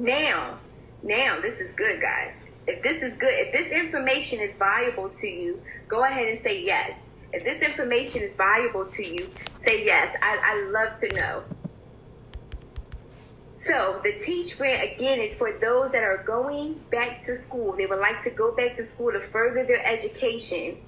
Now, 0.00 0.58
now 1.02 1.40
this 1.42 1.60
is 1.60 1.74
good, 1.74 2.00
guys. 2.00 2.46
If 2.66 2.82
this 2.82 3.02
is 3.02 3.16
good, 3.16 3.34
if 3.34 3.52
this 3.52 3.70
information 3.70 4.40
is 4.40 4.56
valuable 4.56 5.10
to 5.10 5.26
you, 5.26 5.60
go 5.88 6.04
ahead 6.04 6.26
and 6.26 6.38
say 6.38 6.64
yes. 6.64 7.10
If 7.34 7.44
this 7.44 7.62
information 7.62 8.22
is 8.22 8.34
valuable 8.34 8.86
to 8.86 9.06
you, 9.06 9.28
say 9.58 9.84
yes. 9.84 10.16
I, 10.22 10.40
I 10.42 10.70
love 10.70 10.98
to 11.00 11.14
know. 11.14 11.44
So 13.52 14.00
the 14.02 14.18
Teach 14.18 14.56
Grant 14.56 14.90
again 14.90 15.20
is 15.20 15.36
for 15.36 15.52
those 15.60 15.92
that 15.92 16.02
are 16.02 16.22
going 16.24 16.80
back 16.90 17.20
to 17.24 17.34
school. 17.34 17.76
They 17.76 17.84
would 17.84 17.98
like 17.98 18.22
to 18.22 18.30
go 18.30 18.56
back 18.56 18.72
to 18.76 18.84
school 18.84 19.12
to 19.12 19.20
further 19.20 19.66
their 19.66 19.86
education 19.86 20.78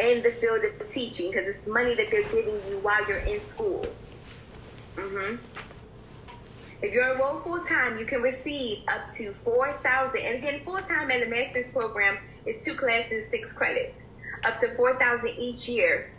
in 0.00 0.22
the 0.22 0.30
field 0.30 0.64
of 0.64 0.88
teaching 0.88 1.30
because 1.30 1.56
it's 1.56 1.66
money 1.66 1.94
that 1.94 2.10
they're 2.10 2.28
giving 2.30 2.58
you 2.70 2.78
while 2.80 3.06
you're 3.06 3.18
in 3.18 3.38
school. 3.38 3.84
Mm-hmm. 4.96 5.36
If 6.82 6.92
you're 6.92 7.12
enrolled 7.12 7.44
full 7.44 7.60
time, 7.60 7.98
you 7.98 8.04
can 8.04 8.22
receive 8.22 8.80
up 8.88 9.12
to 9.14 9.32
four 9.32 9.72
thousand. 9.72 10.20
And 10.22 10.36
again, 10.38 10.60
full 10.64 10.78
time 10.78 11.10
in 11.10 11.20
the 11.20 11.26
master's 11.26 11.70
program 11.70 12.18
is 12.44 12.64
two 12.64 12.74
classes, 12.74 13.28
six 13.28 13.52
credits, 13.52 14.04
up 14.44 14.58
to 14.58 14.68
four 14.68 14.98
thousand 14.98 15.30
each 15.38 15.68
year. 15.68 16.10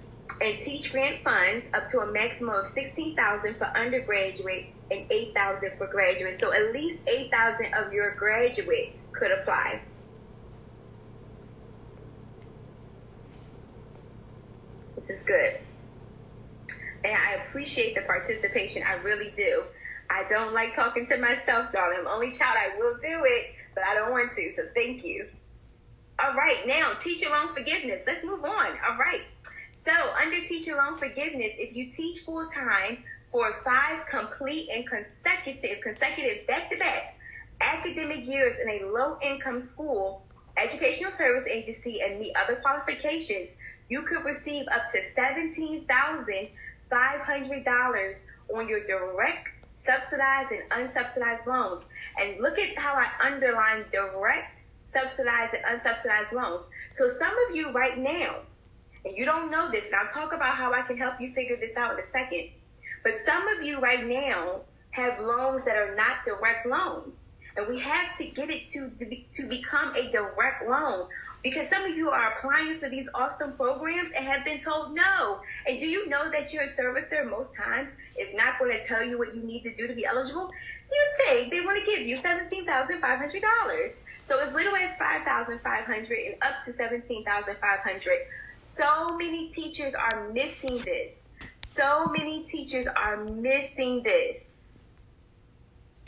And 0.41 0.57
teach 0.57 0.91
grant 0.91 1.17
funds 1.23 1.65
up 1.73 1.87
to 1.87 1.99
a 1.99 2.11
maximum 2.11 2.55
of 2.55 2.65
sixteen 2.65 3.15
thousand 3.15 3.57
for 3.57 3.65
undergraduate 3.65 4.67
and 4.91 5.05
8,000 5.11 5.73
for 5.73 5.87
graduate. 5.87 6.39
So 6.39 6.53
at 6.53 6.73
least 6.73 7.07
8,000 7.07 7.73
of 7.73 7.93
your 7.93 8.11
graduate 8.15 8.95
could 9.11 9.31
apply. 9.31 9.81
This 14.95 15.09
is 15.09 15.23
good. 15.23 15.57
And 17.03 17.13
I 17.13 17.43
appreciate 17.45 17.95
the 17.95 18.01
participation. 18.01 18.83
I 18.87 18.95
really 18.95 19.31
do. 19.31 19.63
I 20.09 20.23
don't 20.29 20.53
like 20.53 20.75
talking 20.75 21.05
to 21.07 21.17
myself, 21.17 21.71
darling. 21.71 21.99
I'm 22.01 22.07
only 22.07 22.31
child. 22.31 22.57
I 22.57 22.77
will 22.77 22.95
do 22.95 23.23
it, 23.25 23.55
but 23.73 23.83
I 23.83 23.95
don't 23.95 24.11
want 24.11 24.33
to. 24.33 24.51
So 24.51 24.63
thank 24.75 25.03
you. 25.03 25.27
All 26.19 26.35
right, 26.35 26.61
now 26.67 26.93
teacher 26.99 27.29
loan 27.29 27.49
forgiveness. 27.49 28.03
Let's 28.05 28.23
move 28.23 28.43
on. 28.43 28.77
All 28.87 28.97
right. 28.97 29.23
So 29.73 29.91
under 30.21 30.39
teacher 30.41 30.75
loan 30.75 30.97
forgiveness, 30.97 31.51
if 31.57 31.75
you 31.75 31.89
teach 31.89 32.19
full 32.19 32.47
time, 32.47 33.03
for 33.33 33.53
five 33.55 34.05
complete 34.05 34.69
and 34.71 34.87
consecutive, 34.87 35.81
consecutive 35.81 36.45
back-to-back 36.45 37.17
academic 37.61 38.27
years 38.27 38.53
in 38.61 38.69
a 38.69 38.83
low-income 38.85 39.59
school, 39.59 40.23
educational 40.55 41.11
service 41.11 41.49
agency, 41.49 42.01
and 42.01 42.19
meet 42.19 42.31
other 42.37 42.57
qualifications, 42.57 43.49
you 43.89 44.03
could 44.03 44.23
receive 44.23 44.67
up 44.67 44.87
to 44.91 44.99
$17,500 45.17 48.15
on 48.55 48.69
your 48.69 48.83
direct, 48.83 49.49
subsidized, 49.73 50.51
and 50.51 50.69
unsubsidized 50.71 51.45
loans. 51.45 51.83
And 52.19 52.39
look 52.39 52.57
at 52.59 52.77
how 52.77 52.93
I 52.93 53.07
underline 53.25 53.85
direct, 53.91 54.63
subsidized, 54.83 55.53
and 55.53 55.65
unsubsidized 55.65 56.31
loans. 56.31 56.65
So 56.93 57.07
some 57.07 57.33
of 57.47 57.55
you 57.55 57.71
right 57.71 57.97
now, 57.97 58.41
and 59.05 59.17
you 59.17 59.25
don't 59.25 59.51
know 59.51 59.69
this, 59.69 59.87
and 59.87 59.95
I'll 59.95 60.07
talk 60.07 60.33
about 60.33 60.55
how 60.55 60.71
I 60.73 60.81
can 60.83 60.97
help 60.97 61.19
you 61.19 61.29
figure 61.29 61.57
this 61.57 61.75
out 61.75 61.93
in 61.93 61.99
a 61.99 62.03
second 62.03 62.49
but 63.03 63.15
some 63.15 63.47
of 63.49 63.63
you 63.63 63.79
right 63.79 64.05
now 64.05 64.61
have 64.91 65.19
loans 65.19 65.65
that 65.65 65.75
are 65.75 65.95
not 65.95 66.23
direct 66.23 66.65
loans. 66.65 67.29
And 67.55 67.67
we 67.67 67.79
have 67.79 68.17
to 68.17 68.25
get 68.25 68.49
it 68.49 68.67
to, 68.69 68.89
to, 68.97 69.05
be, 69.09 69.25
to 69.33 69.47
become 69.47 69.95
a 69.95 70.09
direct 70.11 70.67
loan 70.67 71.07
because 71.43 71.69
some 71.69 71.83
of 71.83 71.95
you 71.95 72.09
are 72.09 72.33
applying 72.33 72.75
for 72.75 72.89
these 72.89 73.07
awesome 73.13 73.55
programs 73.55 74.09
and 74.17 74.25
have 74.25 74.45
been 74.45 74.59
told 74.59 74.95
no. 74.95 75.39
And 75.67 75.79
do 75.79 75.87
you 75.87 76.07
know 76.07 76.31
that 76.31 76.53
your 76.53 76.63
servicer 76.63 77.29
most 77.29 77.53
times 77.55 77.91
is 78.17 78.33
not 78.33 78.57
going 78.59 78.71
to 78.71 78.83
tell 78.83 79.03
you 79.03 79.17
what 79.17 79.35
you 79.35 79.43
need 79.43 79.61
to 79.63 79.73
do 79.73 79.87
to 79.87 79.93
be 79.93 80.05
eligible? 80.05 80.47
Do 80.47 80.95
you 80.95 81.07
say 81.17 81.49
they 81.49 81.61
want 81.61 81.77
to 81.79 81.85
give 81.85 82.07
you 82.07 82.15
$17,500. 82.15 83.95
So 84.27 84.39
as 84.39 84.53
little 84.53 84.75
as 84.75 84.95
5500 84.95 86.17
and 86.17 86.35
up 86.41 86.63
to 86.63 86.71
17500 86.71 88.17
So 88.59 89.17
many 89.17 89.49
teachers 89.49 89.93
are 89.93 90.29
missing 90.31 90.77
this. 90.85 91.25
So 91.65 92.07
many 92.07 92.43
teachers 92.45 92.87
are 92.87 93.25
missing 93.25 94.01
this. 94.03 94.45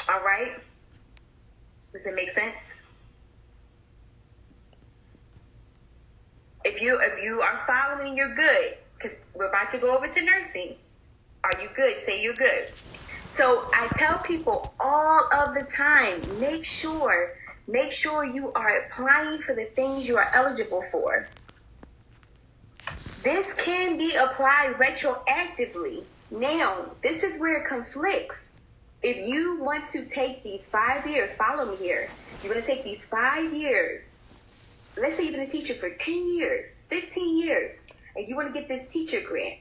All 0.09 0.23
right? 0.23 0.55
Does 1.95 2.07
it 2.07 2.13
make 2.13 2.29
sense? 2.29 2.77
If 6.65 6.81
you 6.81 6.99
if 7.01 7.23
you 7.23 7.39
are 7.39 7.63
following, 7.65 8.17
you're 8.17 8.35
good. 8.35 8.75
Because 8.97 9.29
we're 9.33 9.47
about 9.47 9.71
to 9.71 9.77
go 9.77 9.95
over 9.95 10.09
to 10.09 10.25
nursing. 10.25 10.75
Are 11.45 11.53
you 11.61 11.69
good? 11.73 11.97
Say 11.99 12.21
you're 12.21 12.33
good. 12.33 12.67
So 13.29 13.69
I 13.73 13.87
tell 13.95 14.19
people 14.19 14.73
all 14.77 15.29
of 15.33 15.55
the 15.55 15.63
time, 15.71 16.21
make 16.37 16.65
sure, 16.65 17.37
make 17.65 17.93
sure 17.93 18.25
you 18.25 18.51
are 18.51 18.85
applying 18.85 19.39
for 19.39 19.55
the 19.55 19.63
things 19.63 20.05
you 20.05 20.17
are 20.17 20.29
eligible 20.33 20.81
for. 20.81 21.29
This 23.23 23.53
can 23.53 23.97
be 23.97 24.13
applied 24.21 24.73
retroactively. 24.79 26.03
Now, 26.29 26.91
this 27.01 27.23
is 27.23 27.39
where 27.39 27.61
it 27.61 27.65
conflicts. 27.65 28.44
If 29.07 29.17
you 29.27 29.63
want 29.63 29.85
to 29.91 30.03
take 30.05 30.41
these 30.41 30.67
five 30.67 31.05
years, 31.05 31.35
follow 31.35 31.69
me 31.69 31.75
here. 31.75 32.09
You're 32.41 32.51
going 32.51 32.65
to 32.65 32.67
take 32.67 32.83
these 32.83 33.07
five 33.07 33.53
years. 33.53 34.09
Let's 34.97 35.15
say 35.15 35.25
you've 35.25 35.35
been 35.35 35.43
a 35.43 35.47
teacher 35.47 35.75
for 35.75 35.91
10 35.91 36.35
years, 36.35 36.83
15 36.87 37.37
years, 37.37 37.77
and 38.15 38.27
you 38.27 38.35
want 38.35 38.51
to 38.51 38.59
get 38.59 38.67
this 38.67 38.91
teacher 38.91 39.19
grant. 39.23 39.59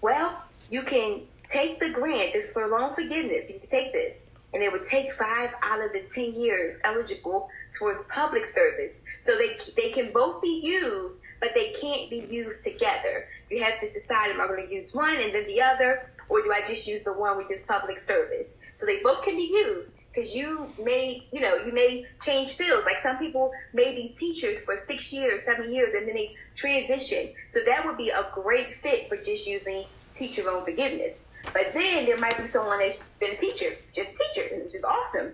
Well, 0.00 0.42
you 0.68 0.82
can 0.82 1.20
take 1.46 1.78
the 1.78 1.90
grant. 1.90 2.32
This 2.32 2.52
for 2.52 2.66
loan 2.66 2.92
forgiveness. 2.92 3.52
You 3.52 3.60
can 3.60 3.68
take 3.68 3.92
this, 3.92 4.30
and 4.52 4.64
it 4.64 4.72
would 4.72 4.82
take 4.82 5.12
five 5.12 5.54
out 5.62 5.86
of 5.86 5.92
the 5.92 6.02
10 6.12 6.32
years 6.34 6.80
eligible 6.82 7.50
towards 7.78 8.08
public 8.08 8.44
service. 8.46 9.00
So 9.20 9.38
they, 9.38 9.58
they 9.76 9.90
can 9.90 10.12
both 10.12 10.42
be 10.42 10.60
used 10.60 11.20
but 11.40 11.54
they 11.54 11.72
can't 11.72 12.10
be 12.10 12.26
used 12.30 12.62
together. 12.62 13.26
You 13.50 13.62
have 13.64 13.80
to 13.80 13.90
decide, 13.90 14.30
am 14.30 14.40
I 14.40 14.46
going 14.46 14.66
to 14.66 14.72
use 14.72 14.94
one 14.94 15.16
and 15.20 15.34
then 15.34 15.46
the 15.46 15.60
other, 15.60 16.08
or 16.28 16.42
do 16.42 16.52
I 16.52 16.60
just 16.60 16.86
use 16.86 17.02
the 17.02 17.12
one 17.12 17.36
which 17.36 17.50
is 17.50 17.62
public 17.62 17.98
service? 17.98 18.56
So 18.74 18.86
they 18.86 19.02
both 19.02 19.22
can 19.22 19.36
be 19.36 19.42
used 19.42 19.92
because 20.08 20.34
you 20.34 20.72
may, 20.78 21.26
you 21.32 21.40
know, 21.40 21.56
you 21.56 21.72
may 21.72 22.06
change 22.20 22.56
fields. 22.56 22.84
Like 22.86 22.98
some 22.98 23.18
people 23.18 23.50
may 23.72 23.94
be 23.94 24.14
teachers 24.16 24.64
for 24.64 24.76
six 24.76 25.12
years, 25.12 25.42
seven 25.44 25.72
years, 25.72 25.94
and 25.94 26.06
then 26.06 26.14
they 26.14 26.36
transition. 26.54 27.32
So 27.50 27.60
that 27.66 27.84
would 27.84 27.96
be 27.96 28.10
a 28.10 28.26
great 28.34 28.72
fit 28.72 29.08
for 29.08 29.16
just 29.16 29.46
using 29.46 29.84
teacher 30.12 30.42
loan 30.44 30.62
forgiveness. 30.62 31.22
But 31.52 31.72
then 31.74 32.06
there 32.06 32.18
might 32.18 32.38
be 32.38 32.46
someone 32.46 32.78
that's 32.78 33.02
been 33.18 33.34
a 33.34 33.36
teacher, 33.36 33.70
just 33.92 34.16
teacher, 34.16 34.54
which 34.56 34.74
is 34.74 34.84
awesome. 34.84 35.32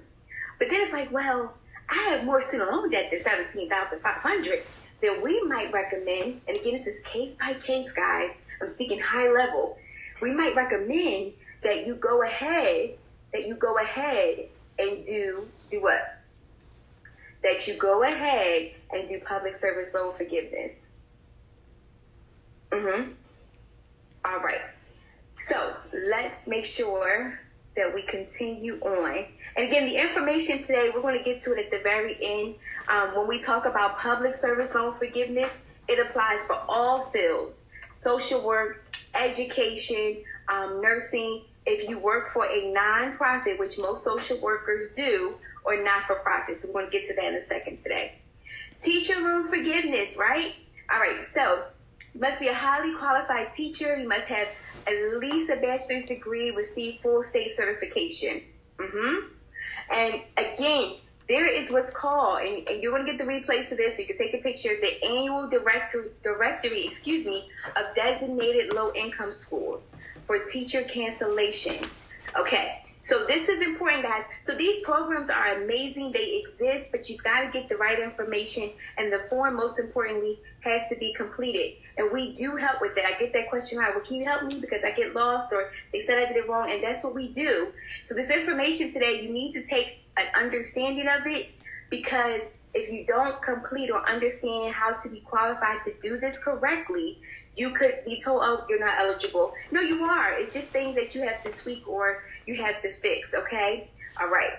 But 0.59 0.69
then 0.71 0.81
it's 0.81 0.93
like, 0.93 1.11
well, 1.13 1.55
I 1.91 2.11
have 2.11 2.25
more 2.25 2.41
student 2.41 2.71
loan 2.71 2.91
debt 2.91 3.11
than 3.11 3.21
seventeen 3.21 3.69
thousand 3.69 4.01
five 4.01 4.23
hundred. 4.23 4.63
Then 5.01 5.23
we 5.23 5.43
might 5.43 5.73
recommend, 5.73 6.41
and 6.49 6.59
again, 6.59 6.73
this 6.73 6.87
is 6.87 7.03
case 7.03 7.37
by 7.37 7.55
case, 7.55 7.93
guys. 7.93 8.41
I'm 8.61 8.67
speaking 8.67 8.99
high 9.03 9.31
level. 9.31 9.79
We 10.23 10.35
might 10.35 10.55
recommend 10.57 11.35
that 11.63 11.87
you 11.87 11.97
go 11.97 12.23
ahead, 12.23 12.97
that 13.33 13.47
you 13.47 13.55
go 13.57 13.77
ahead 13.77 14.47
and 14.79 15.03
do 15.03 15.47
do 15.69 15.83
what? 15.83 16.01
That 17.43 17.67
you 17.67 17.79
go 17.79 18.03
ahead 18.03 18.73
and 18.93 19.09
do 19.09 19.21
public 19.27 19.55
service 19.55 19.93
loan 19.95 20.13
forgiveness. 20.13 20.91
Mm-hmm. 22.71 23.13
All 24.25 24.41
right. 24.41 24.63
So 25.39 25.77
let's 26.11 26.47
make 26.47 26.65
sure 26.65 27.39
that 27.77 27.95
we 27.95 28.03
continue 28.03 28.79
on. 28.81 29.27
And 29.57 29.67
again, 29.67 29.87
the 29.89 29.97
information 29.97 30.59
today, 30.59 30.91
we're 30.95 31.01
going 31.01 31.19
to 31.19 31.25
get 31.25 31.41
to 31.43 31.53
it 31.53 31.59
at 31.59 31.71
the 31.71 31.79
very 31.83 32.15
end. 32.23 32.57
Um, 32.89 33.17
when 33.17 33.27
we 33.27 33.41
talk 33.41 33.65
about 33.65 33.99
public 33.99 34.35
service 34.35 34.75
loan 34.75 34.93
forgiveness, 34.93 35.61
it 35.89 36.05
applies 36.07 36.47
for 36.47 36.61
all 36.69 37.05
fields 37.07 37.65
social 37.93 38.47
work, 38.47 38.85
education, 39.19 40.23
um, 40.53 40.83
nursing. 40.83 41.43
If 41.65 41.89
you 41.89 41.99
work 41.99 42.27
for 42.27 42.45
a 42.45 42.75
nonprofit, 42.77 43.59
which 43.59 43.79
most 43.79 44.05
social 44.05 44.39
workers 44.41 44.93
do, 44.95 45.37
or 45.65 45.83
not 45.83 46.03
for 46.03 46.17
profit. 46.17 46.59
So 46.59 46.69
we're 46.69 46.83
going 46.83 46.91
to 46.91 46.99
get 46.99 47.07
to 47.07 47.15
that 47.15 47.29
in 47.31 47.35
a 47.35 47.41
second 47.41 47.81
today. 47.81 48.19
Teacher 48.79 49.19
loan 49.21 49.49
forgiveness, 49.49 50.17
right? 50.19 50.55
All 50.93 51.01
right, 51.01 51.25
so 51.25 51.65
must 52.15 52.41
be 52.41 52.49
a 52.49 52.55
highly 52.55 52.95
qualified 52.97 53.51
teacher. 53.51 53.97
You 53.99 54.09
must 54.09 54.29
have 54.29 54.49
at 54.87 55.19
least 55.19 55.51
a 55.51 55.57
bachelor's 55.57 56.07
degree, 56.07 56.51
receive 56.51 57.01
full 57.01 57.23
state 57.23 57.53
certification. 57.53 58.43
Mm-hmm. 58.79 59.36
And 59.93 60.21
again, 60.37 60.97
there 61.29 61.47
is 61.47 61.73
what's 61.73 61.91
called, 61.91 62.41
and, 62.43 62.69
and 62.69 62.83
you're 62.83 62.93
going 62.93 63.05
to 63.05 63.13
get 63.13 63.19
the 63.19 63.25
replay 63.25 63.69
to 63.69 63.75
this. 63.75 63.97
So 63.97 64.03
you 64.03 64.07
can 64.07 64.17
take 64.17 64.35
a 64.35 64.39
picture. 64.39 64.71
of 64.73 64.81
The 64.81 65.05
annual 65.05 65.49
directory, 65.49 66.09
directory, 66.23 66.85
excuse 66.87 67.27
me, 67.27 67.49
of 67.77 67.95
designated 67.95 68.73
low 68.73 68.93
income 68.95 69.33
schools 69.33 69.89
for 70.25 70.39
teacher 70.45 70.83
cancellation. 70.83 71.85
Okay, 72.39 72.83
so 73.07 73.25
this 73.25 73.49
is 73.49 73.65
important, 73.65 74.03
guys. 74.03 74.25
So 74.43 74.57
these 74.57 74.81
programs 74.81 75.31
are 75.31 75.63
amazing. 75.63 76.11
They 76.11 76.43
exist, 76.45 76.91
but 76.91 77.09
you've 77.09 77.23
got 77.23 77.47
to 77.47 77.53
get 77.53 77.69
the 77.69 77.77
right 77.77 78.01
information, 78.01 78.69
and 78.99 79.13
the 79.13 79.21
form, 79.31 79.55
most 79.55 79.79
importantly, 79.79 80.41
has 80.63 80.89
to 80.89 80.97
be 80.99 81.13
completed. 81.13 81.77
And 81.97 82.13
we 82.13 82.33
do 82.33 82.57
help 82.57 82.81
with 82.81 82.97
that. 82.97 83.05
I 83.05 83.17
get 83.17 83.33
that 83.35 83.49
question 83.49 83.79
right. 83.79 83.95
Well, 83.95 84.05
can 84.05 84.17
you 84.17 84.25
help 84.25 84.43
me 84.43 84.59
because 84.59 84.83
I 84.85 84.91
get 84.91 85.15
lost 85.15 85.53
or 85.53 85.71
they 85.93 86.01
said 86.01 86.19
I 86.19 86.27
did 86.27 86.37
it 86.37 86.49
wrong? 86.49 86.69
And 86.69 86.83
that's 86.83 87.05
what 87.05 87.15
we 87.15 87.29
do. 87.29 87.69
So 88.03 88.17
this 88.17 88.29
information 88.29 88.93
today, 88.93 89.23
you 89.23 89.33
need 89.33 89.53
to 89.53 89.65
take 89.65 90.01
an 90.17 90.27
understanding 90.37 91.07
of 91.07 91.25
it 91.27 91.53
because 91.91 92.41
if 92.75 92.93
you 92.93 93.05
don't 93.05 93.41
complete 93.41 93.89
or 93.89 94.03
understand 94.11 94.75
how 94.75 94.97
to 94.97 95.09
be 95.11 95.21
qualified 95.21 95.81
to 95.83 95.93
do 96.01 96.19
this 96.19 96.43
correctly, 96.43 97.21
you 97.57 97.71
could 97.71 98.03
be 98.05 98.21
told, 98.23 98.43
oh, 98.45 98.65
you're 98.69 98.81
not 98.81 98.99
eligible. 98.99 99.51
No, 99.71 99.81
you 99.81 100.03
are. 100.03 100.33
It's 100.33 100.53
just 100.53 100.71
things 100.71 100.95
that 100.97 101.15
you 101.15 101.23
have 101.23 101.43
to 101.43 101.51
tweak 101.51 101.89
or 101.89 102.23
you 102.47 102.55
have 102.57 102.81
to 102.83 102.91
fix, 102.91 103.35
okay? 103.35 103.91
All 104.21 104.29
right. 104.29 104.59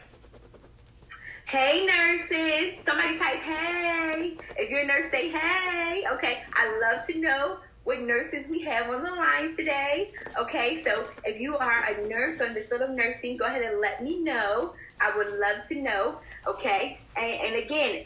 Hey, 1.47 1.85
nurses. 1.85 2.83
Somebody 2.85 3.17
type 3.17 3.37
hey. 3.37 4.37
If 4.57 4.69
you're 4.69 4.81
a 4.81 4.85
nurse, 4.85 5.09
say 5.09 5.29
hey. 5.29 6.03
Okay. 6.11 6.43
I 6.53 6.79
love 6.81 7.07
to 7.07 7.17
know 7.19 7.59
what 7.85 8.01
nurses 8.01 8.49
we 8.49 8.61
have 8.63 8.89
on 8.89 9.01
the 9.01 9.11
line 9.11 9.55
today. 9.55 10.11
Okay. 10.37 10.75
So 10.83 11.07
if 11.23 11.39
you 11.39 11.55
are 11.55 11.85
a 11.85 12.05
nurse 12.09 12.41
or 12.41 12.47
in 12.47 12.53
the 12.53 12.59
field 12.59 12.81
of 12.81 12.89
nursing, 12.89 13.37
go 13.37 13.45
ahead 13.45 13.61
and 13.61 13.79
let 13.79 14.03
me 14.03 14.19
know. 14.19 14.73
I 14.99 15.15
would 15.15 15.39
love 15.39 15.65
to 15.69 15.81
know. 15.81 16.19
Okay. 16.45 16.99
And, 17.15 17.41
and 17.41 17.63
again, 17.63 18.03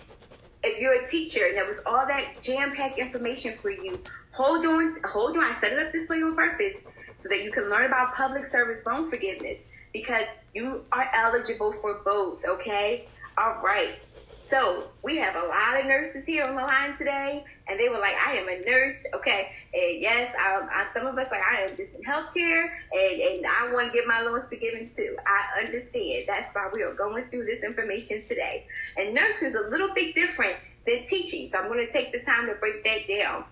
if 0.64 0.80
you're 0.80 1.02
a 1.02 1.08
teacher 1.08 1.42
and 1.48 1.58
there 1.58 1.66
was 1.66 1.82
all 1.88 2.06
that 2.06 2.36
jam-packed 2.42 3.00
information 3.00 3.54
for 3.54 3.72
you, 3.72 4.00
hold 4.34 4.66
on, 4.66 4.98
hold 5.06 5.38
on. 5.38 5.44
I 5.44 5.54
set 5.54 5.74
it 5.74 5.80
up 5.80 5.92
this 5.92 6.10
way 6.10 6.18
on 6.18 6.36
purpose 6.36 6.84
so 7.18 7.30
that 7.30 7.44
you 7.44 7.52
can 7.52 7.70
learn 7.70 7.86
about 7.86 8.14
public 8.14 8.46
service 8.46 8.86
loan 8.86 9.10
forgiveness 9.10 9.66
because 9.94 10.26
you 10.54 10.86
are 10.92 11.10
eligible 11.14 11.72
for 11.72 12.02
both, 12.06 12.46
okay? 12.46 13.08
All 13.38 13.62
right. 13.64 13.96
So 14.44 14.86
we 15.04 15.18
have 15.18 15.36
a 15.36 15.48
lot 15.48 15.80
of 15.80 15.86
nurses 15.86 16.26
here 16.26 16.46
on 16.46 16.56
the 16.56 16.64
line 16.64 16.98
today, 16.98 17.46
and 17.68 17.80
they 17.80 17.90
were 17.90 18.00
like, 18.00 18.16
"I 18.28 18.34
am 18.34 18.50
a 18.50 18.60
nurse, 18.66 18.96
okay." 19.14 19.52
And 19.72 20.02
yes, 20.02 20.34
I, 20.38 20.68
I, 20.70 20.88
some 20.94 21.06
of 21.06 21.16
us 21.16 21.30
like 21.30 21.42
I 21.44 21.62
am 21.62 21.78
just 21.78 21.96
in 21.96 22.02
healthcare, 22.02 22.68
and 22.92 23.22
and 23.22 23.46
I 23.46 23.70
want 23.72 23.94
to 23.94 23.98
get 23.98 24.08
my 24.08 24.22
loans 24.22 24.48
forgiven 24.48 24.90
too. 24.94 25.16
I 25.28 25.64
understand. 25.64 26.26
That's 26.28 26.56
why 26.56 26.70
we 26.74 26.82
are 26.82 26.94
going 26.96 27.26
through 27.26 27.46
this 27.46 27.64
information 27.64 28.24
today. 28.28 28.66
And 28.98 29.14
nursing 29.14 29.50
is 29.50 29.56
a 29.56 29.70
little 29.70 29.94
bit 29.94 30.16
different 30.16 30.58
than 30.88 31.04
teaching, 31.04 31.50
so 31.50 31.60
I'm 31.60 31.68
going 31.68 31.86
to 31.86 31.94
take 31.94 32.12
the 32.12 32.22
time 32.22 32.48
to 32.48 32.56
break 32.56 32.84
that 32.84 33.08
down. 33.08 33.46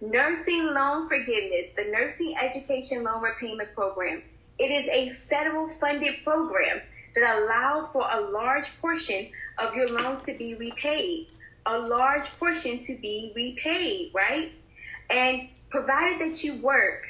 Nursing 0.00 0.74
loan 0.74 1.08
forgiveness, 1.08 1.70
the 1.70 1.90
Nursing 1.90 2.34
Education 2.42 3.02
Loan 3.02 3.22
Repayment 3.22 3.72
Program. 3.74 4.22
It 4.58 4.64
is 4.64 4.88
a 4.88 5.08
federal 5.08 5.68
funded 5.68 6.22
program 6.22 6.82
that 7.14 7.42
allows 7.42 7.92
for 7.92 8.06
a 8.10 8.20
large 8.30 8.78
portion 8.80 9.28
of 9.62 9.74
your 9.74 9.86
loans 9.86 10.22
to 10.24 10.36
be 10.36 10.54
repaid, 10.54 11.28
a 11.64 11.78
large 11.78 12.26
portion 12.38 12.78
to 12.80 12.96
be 12.98 13.32
repaid, 13.34 14.12
right? 14.14 14.52
And 15.08 15.48
provided 15.70 16.20
that 16.20 16.44
you 16.44 16.56
work, 16.56 17.06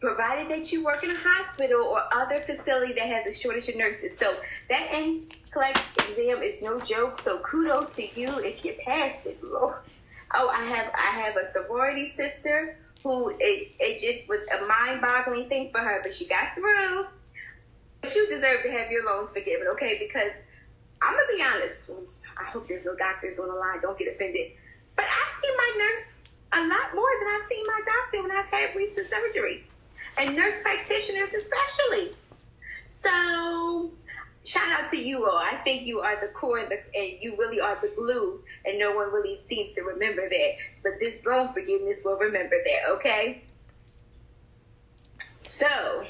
provided 0.00 0.50
that 0.50 0.72
you 0.72 0.84
work 0.84 1.04
in 1.04 1.10
a 1.10 1.18
hospital 1.18 1.82
or 1.82 2.02
other 2.14 2.38
facility 2.38 2.94
that 2.94 3.08
has 3.08 3.26
a 3.26 3.38
shortage 3.38 3.68
of 3.68 3.76
nurses. 3.76 4.16
So 4.16 4.34
that 4.70 4.88
NCLEX 4.90 6.08
exam 6.08 6.42
is 6.42 6.62
no 6.62 6.80
joke. 6.80 7.18
So 7.18 7.40
kudos 7.40 7.94
to 7.96 8.02
you 8.18 8.38
if 8.38 8.64
you 8.64 8.74
passed 8.86 9.26
it, 9.26 9.42
Lord. 9.44 9.76
Oh, 10.34 10.50
I 10.54 10.64
have 10.64 10.92
I 10.94 11.20
have 11.20 11.36
a 11.36 11.44
sorority 11.44 12.08
sister 12.10 12.78
who 13.02 13.30
it, 13.30 13.74
it 13.78 14.00
just 14.00 14.28
was 14.28 14.40
a 14.52 14.66
mind 14.66 15.00
boggling 15.00 15.48
thing 15.48 15.70
for 15.70 15.80
her, 15.80 16.00
but 16.02 16.12
she 16.12 16.26
got 16.26 16.54
through. 16.54 17.06
But 18.00 18.14
you 18.14 18.28
deserve 18.28 18.62
to 18.62 18.70
have 18.70 18.90
your 18.90 19.06
loans 19.06 19.32
forgiven, 19.32 19.66
okay? 19.72 19.96
Because 19.98 20.42
I'm 21.02 21.14
gonna 21.14 21.26
be 21.36 21.42
honest. 21.42 21.90
I 22.38 22.44
hope 22.44 22.68
there's 22.68 22.86
no 22.86 22.96
doctors 22.96 23.38
on 23.38 23.48
the 23.48 23.54
line. 23.54 23.80
Don't 23.82 23.98
get 23.98 24.08
offended. 24.08 24.52
But 24.96 25.06
I 25.06 25.28
see 25.40 25.52
my 25.56 25.72
nurse 25.78 26.22
a 26.52 26.60
lot 26.60 26.94
more 26.94 27.10
than 27.20 27.28
I've 27.34 27.42
seen 27.42 27.64
my 27.66 27.80
doctor 27.86 28.22
when 28.22 28.32
I've 28.32 28.50
had 28.50 28.76
recent 28.76 29.06
surgery, 29.06 29.64
and 30.18 30.36
nurse 30.36 30.62
practitioners 30.62 31.32
especially. 31.34 32.14
So 32.86 33.90
shout 34.48 34.72
out 34.72 34.90
to 34.90 34.96
you 34.96 35.26
all. 35.26 35.36
I 35.36 35.56
think 35.62 35.82
you 35.82 36.00
are 36.00 36.18
the 36.20 36.32
core 36.32 36.58
and, 36.58 36.70
the, 36.70 36.78
and 36.98 37.22
you 37.22 37.36
really 37.36 37.60
are 37.60 37.78
the 37.82 37.92
glue, 37.94 38.42
and 38.64 38.78
no 38.78 38.96
one 38.96 39.12
really 39.12 39.40
seems 39.44 39.74
to 39.74 39.82
remember 39.82 40.26
that. 40.26 40.52
But 40.82 40.92
this 41.00 41.24
loan 41.26 41.48
forgiveness 41.48 42.02
will 42.02 42.16
remember 42.16 42.56
that, 42.64 42.90
okay? 42.96 43.42
So, 45.18 46.06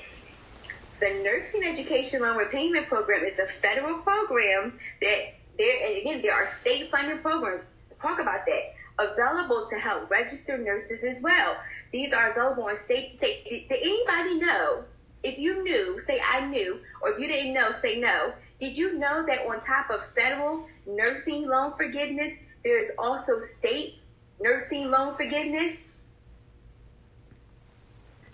the 1.00 1.20
Nursing 1.24 1.64
Education 1.64 2.22
Loan 2.22 2.36
Repayment 2.36 2.86
Program 2.86 3.24
is 3.24 3.40
a 3.40 3.46
federal 3.46 3.98
program 3.98 4.78
that 5.02 5.34
there, 5.58 5.88
and 5.88 5.98
again, 6.00 6.22
there 6.22 6.34
are 6.34 6.46
state 6.46 6.92
funded 6.92 7.22
programs. 7.22 7.72
Let's 7.88 8.00
talk 8.00 8.20
about 8.20 8.46
that. 8.46 8.62
Available 9.00 9.66
to 9.68 9.76
help 9.76 10.10
registered 10.10 10.64
nurses 10.64 11.02
as 11.02 11.20
well. 11.22 11.56
These 11.92 12.12
are 12.12 12.30
available 12.30 12.64
on 12.64 12.76
state 12.76 13.08
to 13.08 13.16
state. 13.16 13.48
Did, 13.48 13.68
did 13.68 13.80
anybody 13.82 14.40
know 14.40 14.84
if 15.22 15.38
you 15.38 15.62
knew, 15.62 15.98
say 15.98 16.18
I 16.26 16.46
knew, 16.46 16.80
or 17.00 17.10
if 17.10 17.20
you 17.20 17.26
didn't 17.26 17.52
know, 17.52 17.70
say 17.70 17.98
no. 17.98 18.32
Did 18.60 18.76
you 18.76 18.98
know 18.98 19.24
that 19.26 19.46
on 19.46 19.60
top 19.60 19.90
of 19.90 20.04
federal 20.04 20.66
nursing 20.86 21.46
loan 21.46 21.72
forgiveness, 21.72 22.32
there 22.64 22.82
is 22.82 22.90
also 22.98 23.38
state 23.38 23.98
nursing 24.40 24.90
loan 24.90 25.14
forgiveness? 25.14 25.78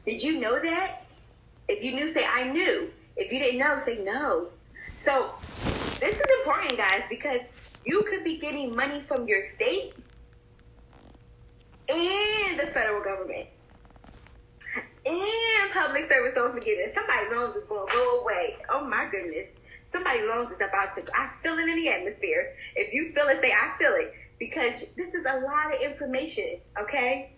Did 0.05 0.23
you 0.23 0.40
know 0.40 0.61
that? 0.61 1.03
If 1.68 1.83
you 1.83 1.94
knew, 1.94 2.07
say 2.07 2.25
I 2.29 2.51
knew. 2.53 2.90
If 3.16 3.33
you 3.33 3.38
didn't 3.38 3.61
know, 3.61 3.79
say 3.79 4.03
no. 4.05 4.49
So 4.94 5.35
this 6.01 6.20
is 6.20 6.27
important, 6.40 6.77
guys, 6.77 7.03
because 7.09 7.49
you 7.87 8.03
could 8.03 8.25
be 8.25 8.38
getting 8.38 8.75
money 8.75 9.01
from 9.01 9.27
your 9.27 9.44
state 9.44 9.94
and 11.88 12.59
the 12.59 12.66
federal 12.66 13.03
government 13.03 13.49
and 15.06 15.72
public 15.72 16.04
service 16.04 16.32
don't 16.34 16.52
forget 16.52 16.78
it. 16.78 16.94
somebody 16.94 17.34
loans 17.34 17.54
is 17.56 17.66
going 17.66 17.86
to 17.86 17.92
go 17.92 18.20
away. 18.22 18.56
Oh 18.70 18.88
my 18.88 19.08
goodness. 19.10 19.60
Somebody 19.86 20.20
loans 20.22 20.50
is 20.50 20.56
about 20.56 20.94
to, 20.96 21.04
I 21.14 21.28
feel 21.28 21.54
it 21.54 21.68
in 21.68 21.76
the 21.76 21.88
atmosphere. 21.88 22.56
If 22.74 22.92
you 22.92 23.10
feel 23.12 23.26
it, 23.28 23.40
say, 23.40 23.52
I 23.52 23.76
feel 23.78 23.92
it. 23.92 24.14
Because 24.38 24.86
this 24.96 25.14
is 25.14 25.24
a 25.24 25.40
lot 25.40 25.74
of 25.74 25.80
information, 25.82 26.60
okay? 26.80 27.34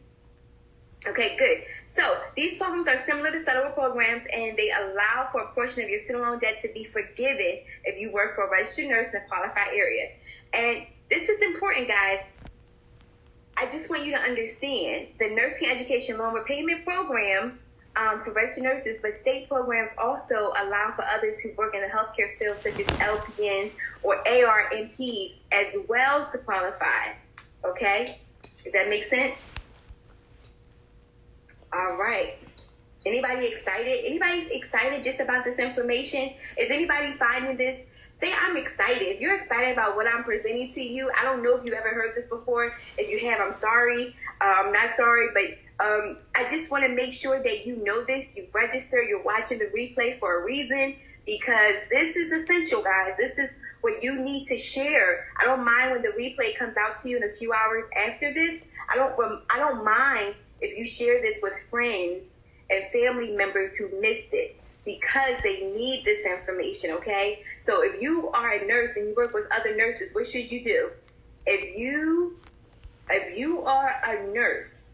Okay, 1.06 1.36
good. 1.36 1.62
So 1.86 2.18
these 2.36 2.58
programs 2.58 2.88
are 2.88 2.98
similar 3.04 3.30
to 3.30 3.44
federal 3.44 3.72
programs 3.72 4.22
and 4.32 4.56
they 4.56 4.70
allow 4.70 5.28
for 5.30 5.42
a 5.42 5.52
portion 5.52 5.84
of 5.84 5.90
your 5.90 6.00
student 6.00 6.24
loan 6.24 6.38
debt 6.38 6.62
to 6.62 6.68
be 6.72 6.84
forgiven 6.84 7.60
if 7.84 8.00
you 8.00 8.10
work 8.12 8.34
for 8.34 8.46
a 8.46 8.50
registered 8.50 8.88
nurse 8.88 9.12
in 9.12 9.20
a 9.20 9.28
qualified 9.28 9.68
area. 9.74 10.10
And 10.52 10.86
this 11.10 11.28
is 11.28 11.42
important, 11.42 11.88
guys. 11.88 12.20
I 13.58 13.70
just 13.70 13.88
want 13.88 14.04
you 14.04 14.12
to 14.12 14.18
understand 14.18 15.08
the 15.18 15.30
Nursing 15.30 15.68
Education 15.68 16.18
Loan 16.18 16.34
Repayment 16.34 16.84
Program 16.84 17.58
um, 17.96 18.20
for 18.20 18.32
registered 18.32 18.64
nurses, 18.64 18.98
but 19.00 19.14
state 19.14 19.48
programs 19.48 19.90
also 19.96 20.52
allow 20.62 20.92
for 20.94 21.04
others 21.06 21.40
who 21.40 21.52
work 21.56 21.74
in 21.74 21.80
the 21.80 21.88
healthcare 21.88 22.36
field, 22.38 22.58
such 22.58 22.78
as 22.78 22.86
LPN 22.98 23.70
or 24.02 24.22
ARNPs, 24.24 25.36
as 25.52 25.76
well 25.88 26.28
to 26.30 26.38
qualify. 26.38 27.14
Okay, 27.64 28.06
does 28.42 28.72
that 28.74 28.90
make 28.90 29.04
sense? 29.04 29.34
All 31.72 31.96
right. 31.96 32.36
Anybody 33.06 33.46
excited? 33.46 34.04
Anybody 34.04 34.48
excited 34.50 35.02
just 35.04 35.20
about 35.20 35.44
this 35.44 35.58
information? 35.58 36.30
Is 36.58 36.70
anybody 36.70 37.12
finding 37.18 37.56
this? 37.56 37.84
Say 38.16 38.32
I'm 38.40 38.56
excited. 38.56 39.02
If 39.02 39.20
you're 39.20 39.36
excited 39.36 39.74
about 39.74 39.94
what 39.94 40.06
I'm 40.06 40.24
presenting 40.24 40.72
to 40.72 40.80
you, 40.80 41.10
I 41.20 41.22
don't 41.22 41.42
know 41.42 41.54
if 41.54 41.66
you 41.66 41.74
ever 41.74 41.90
heard 41.90 42.14
this 42.16 42.30
before. 42.30 42.74
If 42.96 43.10
you 43.10 43.28
have, 43.28 43.42
I'm 43.42 43.52
sorry. 43.52 44.14
I'm 44.40 44.72
not 44.72 44.88
sorry, 44.92 45.28
but 45.34 45.84
um, 45.84 46.16
I 46.34 46.48
just 46.48 46.70
want 46.70 46.84
to 46.84 46.94
make 46.94 47.12
sure 47.12 47.42
that 47.42 47.66
you 47.66 47.76
know 47.76 48.02
this. 48.04 48.34
You've 48.34 48.54
registered. 48.54 49.06
You're 49.06 49.22
watching 49.22 49.58
the 49.58 49.66
replay 49.76 50.18
for 50.18 50.40
a 50.40 50.46
reason 50.46 50.96
because 51.26 51.74
this 51.90 52.16
is 52.16 52.32
essential, 52.32 52.82
guys. 52.82 53.18
This 53.18 53.36
is 53.36 53.50
what 53.82 54.02
you 54.02 54.18
need 54.18 54.46
to 54.46 54.56
share. 54.56 55.26
I 55.38 55.44
don't 55.44 55.62
mind 55.62 55.90
when 55.90 56.00
the 56.00 56.14
replay 56.18 56.56
comes 56.56 56.76
out 56.78 56.98
to 57.00 57.10
you 57.10 57.18
in 57.18 57.22
a 57.22 57.28
few 57.28 57.52
hours 57.52 57.84
after 58.08 58.32
this. 58.32 58.62
I 58.90 58.96
don't. 58.96 59.12
I 59.50 59.58
don't 59.58 59.84
mind 59.84 60.36
if 60.62 60.78
you 60.78 60.86
share 60.86 61.20
this 61.20 61.40
with 61.42 61.52
friends 61.70 62.38
and 62.70 62.82
family 62.86 63.36
members 63.36 63.76
who 63.76 64.00
missed 64.00 64.32
it 64.32 64.58
because 64.86 65.34
they 65.42 65.72
need 65.74 66.04
this 66.04 66.24
information, 66.24 66.92
okay? 66.92 67.42
So 67.58 67.82
if 67.82 68.00
you 68.00 68.30
are 68.30 68.52
a 68.52 68.66
nurse 68.66 68.96
and 68.96 69.08
you 69.08 69.14
work 69.14 69.34
with 69.34 69.46
other 69.52 69.76
nurses, 69.76 70.14
what 70.14 70.26
should 70.26 70.50
you 70.50 70.62
do? 70.62 70.90
If 71.44 71.76
you 71.76 72.38
if 73.10 73.36
you 73.36 73.62
are 73.62 74.00
a 74.04 74.32
nurse 74.32 74.92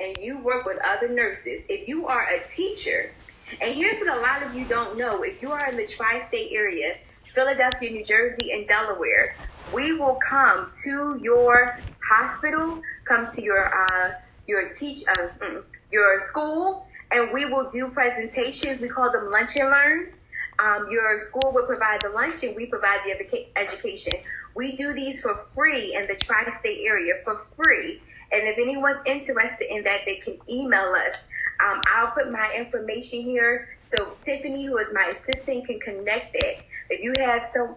and 0.00 0.16
you 0.18 0.38
work 0.38 0.64
with 0.64 0.78
other 0.84 1.08
nurses, 1.08 1.62
if 1.68 1.86
you 1.86 2.06
are 2.06 2.22
a 2.22 2.46
teacher, 2.46 3.12
and 3.60 3.74
here's 3.74 4.00
what 4.00 4.18
a 4.18 4.20
lot 4.20 4.42
of 4.42 4.54
you 4.54 4.64
don't 4.64 4.98
know, 4.98 5.22
if 5.22 5.42
you 5.42 5.52
are 5.52 5.68
in 5.70 5.76
the 5.76 5.86
tri-state 5.86 6.50
area, 6.52 6.94
Philadelphia, 7.34 7.90
New 7.90 8.04
Jersey, 8.04 8.52
and 8.52 8.66
Delaware, 8.66 9.36
we 9.72 9.94
will 9.98 10.18
come 10.26 10.68
to 10.84 11.18
your 11.22 11.78
hospital, 12.06 12.82
come 13.04 13.26
to 13.34 13.42
your 13.42 13.66
uh, 13.66 14.12
your 14.46 14.70
teach 14.70 15.02
uh, 15.08 15.28
mm, 15.38 15.62
your 15.90 16.18
school, 16.18 16.86
and 17.12 17.32
we 17.32 17.44
will 17.46 17.68
do 17.68 17.88
presentations. 17.90 18.80
We 18.80 18.88
call 18.88 19.10
them 19.12 19.30
lunch 19.30 19.56
and 19.56 19.70
learns. 19.70 20.20
Um, 20.58 20.86
your 20.90 21.18
school 21.18 21.52
will 21.52 21.66
provide 21.66 22.00
the 22.02 22.10
lunch, 22.10 22.42
and 22.42 22.54
we 22.54 22.66
provide 22.66 23.00
the 23.04 23.46
education. 23.56 24.12
We 24.54 24.72
do 24.72 24.92
these 24.92 25.22
for 25.22 25.34
free 25.34 25.94
in 25.94 26.06
the 26.06 26.14
tri-state 26.14 26.80
area 26.86 27.14
for 27.24 27.36
free. 27.36 28.00
And 28.32 28.42
if 28.46 28.58
anyone's 28.58 29.00
interested 29.06 29.68
in 29.70 29.82
that, 29.84 30.00
they 30.06 30.16
can 30.16 30.38
email 30.50 30.94
us. 31.06 31.24
Um, 31.64 31.80
I'll 31.86 32.10
put 32.10 32.30
my 32.30 32.52
information 32.56 33.22
here 33.22 33.68
so 33.94 34.10
Tiffany, 34.14 34.64
who 34.64 34.78
is 34.78 34.92
my 34.94 35.02
assistant, 35.02 35.66
can 35.66 35.78
connect 35.80 36.34
it. 36.34 36.64
If 36.88 37.02
you 37.02 37.14
have 37.18 37.44
some 37.46 37.76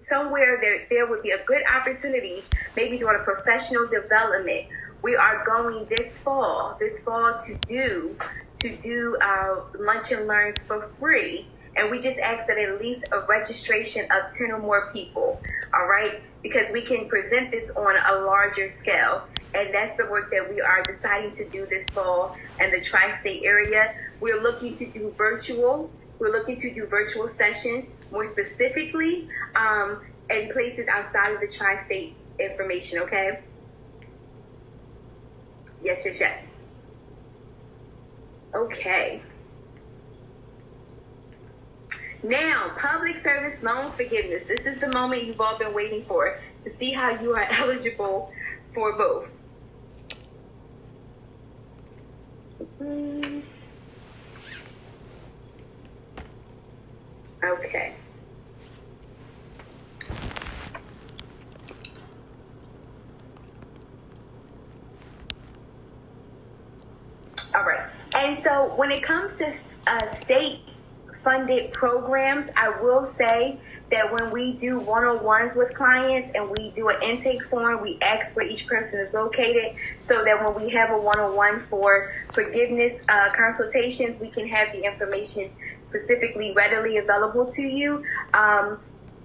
somewhere 0.00 0.58
there 0.60 0.86
there 0.90 1.08
would 1.08 1.22
be 1.22 1.30
a 1.30 1.44
good 1.44 1.62
opportunity, 1.74 2.42
maybe 2.76 2.98
doing 2.98 3.16
a 3.20 3.24
professional 3.24 3.86
development 3.88 4.66
we 5.02 5.14
are 5.14 5.44
going 5.44 5.86
this 5.88 6.20
fall, 6.20 6.76
this 6.78 7.02
fall 7.04 7.34
to 7.46 7.54
do 7.66 8.16
to 8.60 8.76
do 8.76 9.16
uh, 9.22 9.60
lunch 9.78 10.12
and 10.12 10.26
learns 10.26 10.66
for 10.66 10.82
free. 10.82 11.46
And 11.76 11.90
we 11.90 12.00
just 12.00 12.18
ask 12.18 12.46
that 12.48 12.58
at 12.58 12.80
least 12.80 13.06
a 13.12 13.24
registration 13.28 14.04
of 14.04 14.32
10 14.36 14.50
or 14.50 14.60
more 14.60 14.90
people, 14.92 15.40
all 15.72 15.86
right? 15.86 16.20
Because 16.42 16.70
we 16.72 16.82
can 16.82 17.08
present 17.08 17.50
this 17.50 17.70
on 17.70 17.96
a 18.10 18.24
larger 18.24 18.68
scale. 18.68 19.24
And 19.54 19.72
that's 19.72 19.96
the 19.96 20.08
work 20.10 20.30
that 20.30 20.48
we 20.50 20.60
are 20.60 20.82
deciding 20.82 21.32
to 21.32 21.48
do 21.48 21.66
this 21.66 21.88
fall 21.88 22.36
in 22.60 22.70
the 22.70 22.80
tri 22.80 23.10
state 23.12 23.42
area. 23.44 23.94
We're 24.20 24.42
looking 24.42 24.74
to 24.74 24.90
do 24.90 25.14
virtual. 25.16 25.90
We're 26.18 26.32
looking 26.32 26.56
to 26.56 26.74
do 26.74 26.86
virtual 26.86 27.28
sessions 27.28 27.96
more 28.10 28.24
specifically 28.24 29.28
um, 29.54 30.02
in 30.30 30.50
places 30.50 30.88
outside 30.88 31.32
of 31.32 31.40
the 31.40 31.48
tri 31.48 31.76
state 31.76 32.14
information, 32.40 32.98
okay? 33.00 33.40
Yes, 35.82 36.04
yes, 36.04 36.20
yes. 36.20 36.47
Okay. 38.54 39.22
Now, 42.22 42.72
public 42.76 43.16
service 43.16 43.62
loan 43.62 43.90
forgiveness. 43.92 44.48
This 44.48 44.66
is 44.66 44.80
the 44.80 44.90
moment 44.92 45.24
you've 45.24 45.40
all 45.40 45.58
been 45.58 45.72
waiting 45.72 46.02
for 46.02 46.40
to 46.62 46.70
see 46.70 46.92
how 46.92 47.10
you 47.20 47.34
are 47.34 47.46
eligible 47.58 48.32
for 48.64 48.96
both. 48.96 49.34
Mm. 52.82 53.42
Okay. 57.44 57.94
All 67.54 67.64
right. 67.64 67.90
And 68.28 68.36
so 68.36 68.74
when 68.76 68.90
it 68.90 69.02
comes 69.02 69.36
to 69.36 69.50
uh, 69.86 70.06
state 70.06 70.60
funded 71.14 71.72
programs, 71.72 72.50
I 72.58 72.78
will 72.82 73.02
say 73.02 73.58
that 73.90 74.12
when 74.12 74.30
we 74.30 74.52
do 74.52 74.78
one 74.78 75.02
on 75.04 75.24
ones 75.24 75.54
with 75.56 75.72
clients 75.74 76.32
and 76.34 76.50
we 76.50 76.70
do 76.72 76.90
an 76.90 76.96
intake 77.02 77.42
form, 77.42 77.82
we 77.82 77.96
ask 78.02 78.36
where 78.36 78.46
each 78.46 78.66
person 78.66 79.00
is 79.00 79.14
located 79.14 79.74
so 79.96 80.22
that 80.24 80.44
when 80.44 80.62
we 80.62 80.70
have 80.72 80.90
a 80.90 80.98
one 80.98 81.18
on 81.18 81.36
one 81.36 81.58
for 81.58 82.12
forgiveness 82.30 83.02
uh, 83.08 83.30
consultations, 83.34 84.20
we 84.20 84.28
can 84.28 84.46
have 84.46 84.72
the 84.72 84.84
information 84.84 85.50
specifically 85.82 86.52
readily 86.52 86.98
available 86.98 87.46
to 87.46 87.62
you. 87.62 88.04
Um, 88.34 88.78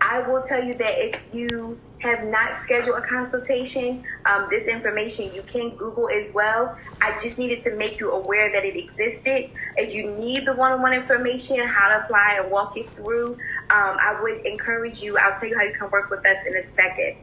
I 0.10 0.28
will 0.28 0.42
tell 0.42 0.62
you 0.62 0.74
that 0.76 0.94
if 0.98 1.34
you 1.34 1.78
have 2.00 2.26
not 2.26 2.58
scheduled 2.58 2.98
a 2.98 3.02
consultation, 3.02 4.04
um, 4.26 4.48
this 4.50 4.68
information 4.68 5.34
you 5.34 5.42
can 5.44 5.70
Google 5.78 6.10
as 6.10 6.34
well. 6.36 6.78
I 7.02 7.18
just 7.22 7.40
needed 7.40 7.62
to 7.62 7.78
make 7.78 8.02
you 8.02 8.12
aware 8.12 8.52
that 8.52 8.66
it 8.66 8.76
existed. 8.78 9.50
If 9.78 9.96
you 9.96 10.12
need 10.12 10.46
the 10.46 10.56
one-on-one 10.56 10.94
information, 10.94 11.58
how 11.66 11.98
to 11.98 12.04
apply 12.04 12.40
and 12.42 12.52
walk 12.52 12.76
you 12.76 12.84
through, 12.84 13.34
um, 13.34 13.38
I 13.70 14.20
would 14.22 14.46
encourage 14.46 15.02
you. 15.02 15.18
I'll 15.18 15.40
tell 15.40 15.48
you 15.48 15.58
how 15.58 15.64
you 15.64 15.74
can 15.74 15.90
work 15.90 16.10
with 16.10 16.26
us 16.26 16.46
in 16.46 16.58
a 16.58 16.64
second. 16.64 17.16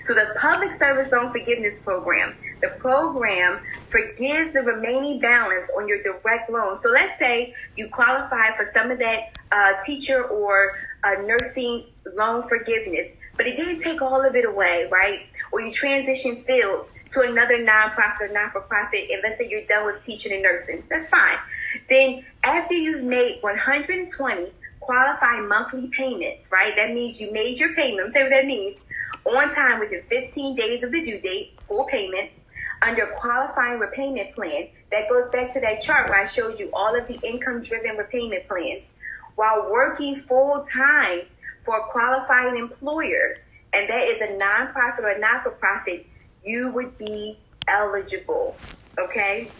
So 0.00 0.14
the 0.14 0.34
Public 0.38 0.72
Service 0.72 1.10
Loan 1.12 1.32
Forgiveness 1.32 1.80
Program, 1.80 2.36
the 2.60 2.68
program 2.78 3.60
forgives 3.88 4.52
the 4.52 4.60
remaining 4.60 5.20
balance 5.20 5.70
on 5.76 5.88
your 5.88 6.00
direct 6.02 6.50
loan. 6.50 6.76
So 6.76 6.90
let's 6.90 7.18
say 7.18 7.54
you 7.76 7.88
qualify 7.92 8.54
for 8.56 8.66
some 8.72 8.90
of 8.90 8.98
that 8.98 9.36
uh, 9.52 9.72
teacher 9.84 10.24
or 10.24 10.78
uh, 11.06 11.22
nursing 11.22 11.84
loan 12.14 12.42
forgiveness, 12.48 13.16
but 13.36 13.46
it 13.46 13.56
didn't 13.56 13.80
take 13.80 14.02
all 14.02 14.26
of 14.26 14.34
it 14.34 14.44
away, 14.44 14.88
right? 14.90 15.26
Or 15.52 15.60
you 15.60 15.70
transition 15.70 16.34
fields 16.34 16.94
to 17.10 17.20
another 17.20 17.64
nonprofit 17.64 18.30
or 18.30 18.32
not 18.32 18.50
for 18.50 18.62
profit, 18.62 19.00
and 19.10 19.20
let's 19.22 19.38
say 19.38 19.48
you're 19.48 19.66
done 19.66 19.84
with 19.84 20.04
teaching 20.04 20.32
and 20.32 20.42
nursing, 20.42 20.82
that's 20.90 21.08
fine. 21.08 21.38
Then 21.88 22.24
after 22.44 22.74
you've 22.74 23.04
made 23.04 23.38
120 23.40 24.52
qualified 24.80 25.48
monthly 25.48 25.88
payments, 25.88 26.50
right? 26.52 26.74
That 26.76 26.92
means 26.92 27.20
you 27.20 27.32
made 27.32 27.58
your 27.58 27.74
payment. 27.74 28.12
Say 28.12 28.22
what 28.22 28.30
that 28.30 28.46
means. 28.46 28.84
On 29.24 29.54
time 29.54 29.80
within 29.80 30.02
15 30.08 30.54
days 30.54 30.84
of 30.84 30.92
the 30.92 31.04
due 31.04 31.20
date, 31.20 31.60
full 31.60 31.86
payment 31.86 32.30
under 32.82 33.06
qualifying 33.16 33.80
repayment 33.80 34.34
plan. 34.34 34.68
That 34.92 35.08
goes 35.08 35.28
back 35.30 35.52
to 35.54 35.60
that 35.60 35.80
chart 35.80 36.08
where 36.08 36.20
I 36.20 36.24
showed 36.24 36.58
you 36.58 36.70
all 36.72 36.96
of 36.96 37.08
the 37.08 37.18
income 37.26 37.62
driven 37.62 37.96
repayment 37.96 38.46
plans 38.48 38.92
while 39.36 39.70
working 39.70 40.14
full 40.14 40.62
time 40.62 41.20
for 41.62 41.78
a 41.78 41.90
qualifying 41.90 42.56
employer, 42.56 43.38
and 43.72 43.88
that 43.88 44.04
is 44.08 44.20
a 44.20 44.36
nonprofit 44.38 45.04
or 45.04 45.18
not 45.18 45.42
for 45.42 45.50
profit, 45.52 46.06
you 46.44 46.72
would 46.72 46.96
be 46.98 47.38
eligible. 47.68 48.56
Okay? 48.98 49.50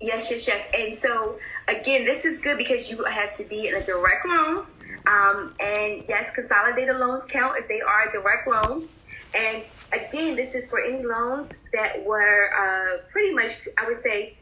Yes, 0.00 0.30
yes, 0.30 0.48
yes. 0.48 0.66
And 0.78 0.94
so, 0.94 1.38
again, 1.68 2.06
this 2.06 2.24
is 2.24 2.40
good 2.40 2.56
because 2.56 2.90
you 2.90 3.04
have 3.04 3.36
to 3.36 3.44
be 3.44 3.68
in 3.68 3.74
a 3.74 3.84
direct 3.84 4.26
loan. 4.26 4.66
Um, 5.06 5.54
and 5.60 6.04
yes, 6.08 6.34
consolidated 6.34 6.96
loans 6.96 7.24
count 7.26 7.56
if 7.58 7.68
they 7.68 7.80
are 7.80 8.08
a 8.08 8.12
direct 8.12 8.48
loan. 8.48 8.88
And 9.34 9.64
again, 9.92 10.36
this 10.36 10.54
is 10.54 10.70
for 10.70 10.80
any 10.80 11.04
loans 11.04 11.52
that 11.72 12.04
were 12.04 12.50
uh, 12.52 12.98
pretty 13.10 13.34
much, 13.34 13.68
I 13.78 13.86
would 13.86 13.98
say, 13.98 14.36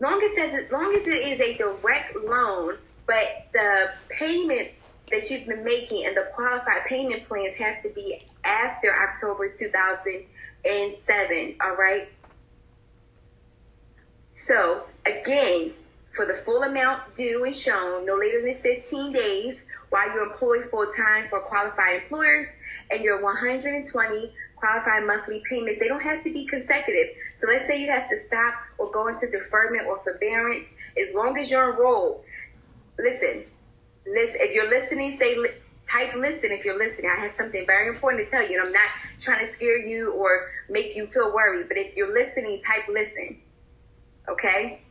long 0.00 0.22
as 0.22 0.38
as 0.38 0.70
long 0.70 0.94
as 0.94 1.06
it 1.06 1.28
is 1.28 1.40
a 1.40 1.56
direct 1.56 2.14
loan, 2.16 2.76
but 3.06 3.46
the 3.52 3.92
payment 4.10 4.70
that 5.10 5.30
you've 5.30 5.46
been 5.46 5.64
making 5.64 6.04
and 6.06 6.14
the 6.16 6.30
qualified 6.34 6.84
payment 6.86 7.26
plans 7.26 7.56
have 7.56 7.82
to 7.82 7.90
be 7.90 8.22
after 8.44 8.94
October 8.94 9.50
2007. 9.50 11.56
All 11.60 11.76
right. 11.76 12.08
So 14.30 14.84
again, 15.06 15.72
for 16.10 16.26
the 16.26 16.32
full 16.32 16.62
amount 16.62 17.14
due 17.14 17.44
and 17.44 17.54
shown 17.54 18.06
no 18.06 18.16
later 18.16 18.40
than 18.42 18.54
15 18.54 19.12
days 19.12 19.66
while 19.90 20.08
you're 20.14 20.26
employed 20.26 20.64
full 20.64 20.86
time 20.96 21.26
for 21.28 21.40
qualified 21.40 22.02
employers 22.02 22.46
and 22.90 23.04
your 23.04 23.22
120 23.22 24.32
qualified 24.56 25.06
monthly 25.06 25.42
payments. 25.48 25.78
They 25.78 25.88
don't 25.88 26.02
have 26.02 26.24
to 26.24 26.32
be 26.32 26.46
consecutive. 26.46 27.14
So 27.36 27.46
let's 27.48 27.66
say 27.66 27.80
you 27.80 27.90
have 27.90 28.08
to 28.08 28.16
stop 28.16 28.54
or 28.78 28.90
go 28.90 29.08
into 29.08 29.30
deferment 29.30 29.86
or 29.86 29.98
forbearance. 29.98 30.74
As 31.00 31.14
long 31.14 31.38
as 31.38 31.50
you're 31.50 31.72
enrolled, 31.72 32.24
listen, 32.98 33.44
listen. 34.06 34.40
If 34.42 34.54
you're 34.54 34.70
listening, 34.70 35.12
say 35.12 35.36
type 35.88 36.14
listen 36.14 36.50
if 36.52 36.64
you're 36.64 36.78
listening. 36.78 37.10
I 37.16 37.20
have 37.20 37.32
something 37.32 37.64
very 37.66 37.88
important 37.88 38.26
to 38.26 38.30
tell 38.30 38.48
you, 38.48 38.58
and 38.58 38.66
I'm 38.66 38.72
not 38.72 38.88
trying 39.20 39.40
to 39.40 39.46
scare 39.46 39.78
you 39.78 40.12
or 40.12 40.50
make 40.68 40.96
you 40.96 41.06
feel 41.06 41.32
worried. 41.32 41.66
But 41.68 41.76
if 41.76 41.96
you're 41.96 42.12
listening, 42.12 42.60
type 42.66 42.88
listen. 42.88 43.40
Okay. 44.28 44.82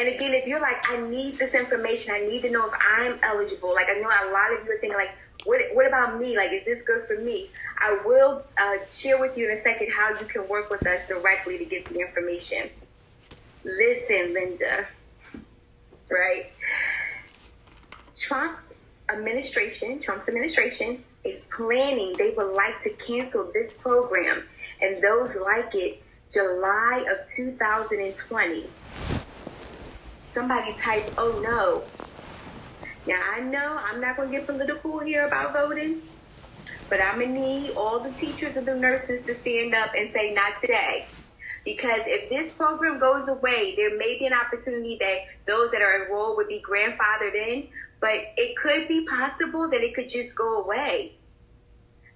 And 0.00 0.08
again, 0.08 0.32
if 0.32 0.46
you're 0.46 0.62
like, 0.62 0.82
I 0.88 0.98
need 1.02 1.34
this 1.34 1.54
information, 1.54 2.14
I 2.16 2.20
need 2.20 2.40
to 2.44 2.50
know 2.50 2.66
if 2.66 2.72
I'm 2.80 3.20
eligible. 3.22 3.74
Like 3.74 3.88
I 3.90 4.00
know 4.00 4.08
a 4.08 4.32
lot 4.32 4.58
of 4.58 4.64
you 4.64 4.72
are 4.72 4.78
thinking, 4.78 4.96
like, 4.96 5.14
what, 5.44 5.60
what 5.74 5.86
about 5.86 6.18
me? 6.18 6.34
Like, 6.38 6.52
is 6.52 6.64
this 6.64 6.84
good 6.84 7.02
for 7.02 7.22
me? 7.22 7.50
I 7.78 8.00
will 8.06 8.42
uh, 8.58 8.76
share 8.90 9.20
with 9.20 9.36
you 9.36 9.44
in 9.44 9.52
a 9.52 9.58
second 9.58 9.92
how 9.92 10.18
you 10.18 10.24
can 10.24 10.48
work 10.48 10.70
with 10.70 10.86
us 10.86 11.06
directly 11.06 11.58
to 11.58 11.66
get 11.66 11.84
the 11.84 12.00
information. 12.00 12.70
Listen, 13.62 14.32
Linda, 14.32 14.86
right? 16.10 16.44
Trump 18.16 18.58
administration, 19.12 19.98
Trump's 19.98 20.30
administration 20.30 21.04
is 21.26 21.46
planning, 21.54 22.14
they 22.16 22.32
would 22.38 22.54
like 22.54 22.80
to 22.84 22.90
cancel 22.94 23.50
this 23.52 23.74
program 23.74 24.44
and 24.80 25.02
those 25.02 25.38
like 25.38 25.74
it 25.74 26.02
July 26.30 27.04
of 27.10 27.28
2020. 27.28 28.64
Somebody 30.30 30.72
type, 30.74 31.12
oh 31.18 31.40
no, 31.42 31.84
now, 33.06 33.20
I 33.34 33.40
know 33.40 33.80
I'm 33.82 34.00
not 34.00 34.16
going 34.16 34.30
to 34.30 34.36
get 34.36 34.46
political 34.46 35.00
here 35.00 35.26
about 35.26 35.54
voting, 35.54 36.02
but 36.88 37.00
I'm 37.02 37.18
going 37.18 37.34
to 37.34 37.40
need 37.40 37.72
all 37.76 38.00
the 38.00 38.12
teachers 38.12 38.56
and 38.56 38.68
the 38.68 38.74
nurses 38.74 39.22
to 39.24 39.34
stand 39.34 39.74
up 39.74 39.90
and 39.96 40.06
say, 40.06 40.34
not 40.34 40.58
today. 40.60 41.06
Because 41.64 42.00
if 42.06 42.28
this 42.28 42.54
program 42.54 43.00
goes 43.00 43.28
away, 43.28 43.74
there 43.76 43.96
may 43.96 44.18
be 44.18 44.26
an 44.26 44.32
opportunity 44.32 44.96
that 45.00 45.18
those 45.46 45.70
that 45.72 45.82
are 45.82 46.04
enrolled 46.04 46.36
would 46.36 46.48
be 46.48 46.62
grandfathered 46.62 47.34
in, 47.34 47.68
but 48.00 48.14
it 48.36 48.56
could 48.56 48.86
be 48.86 49.06
possible 49.06 49.68
that 49.70 49.80
it 49.80 49.94
could 49.94 50.08
just 50.08 50.36
go 50.36 50.62
away. 50.62 51.14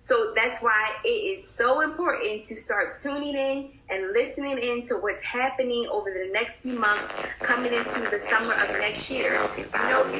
So 0.04 0.34
that's 0.36 0.62
why 0.62 0.96
it 1.02 1.08
is 1.08 1.48
so 1.48 1.80
important 1.80 2.44
to 2.44 2.56
start 2.58 2.94
tuning 2.94 3.34
in 3.34 3.70
and 3.88 4.12
listening 4.12 4.58
in 4.58 4.82
to 4.82 4.96
what's 4.96 5.24
happening 5.24 5.88
over 5.90 6.10
the 6.10 6.28
next 6.30 6.60
few 6.60 6.78
months 6.78 7.38
coming 7.38 7.72
into 7.72 8.00
the 8.00 8.20
summer 8.20 8.52
of 8.52 8.68
next 8.78 9.10
year. 9.10 9.32
You 9.32 9.38
know, 9.38 9.44
if 9.44 9.58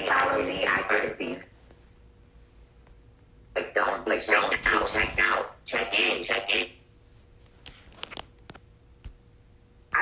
follow 0.09 0.43
me, 0.43 0.65
I 0.67 0.83
to 1.15 1.25
you. 1.25 1.37
Don't, 3.75 4.07
but 4.07 4.27
don't 4.27 4.87
check 4.91 5.19
out, 5.21 5.55
check 5.67 6.01
in, 6.01 6.23
check 6.23 6.57
in. 6.57 6.74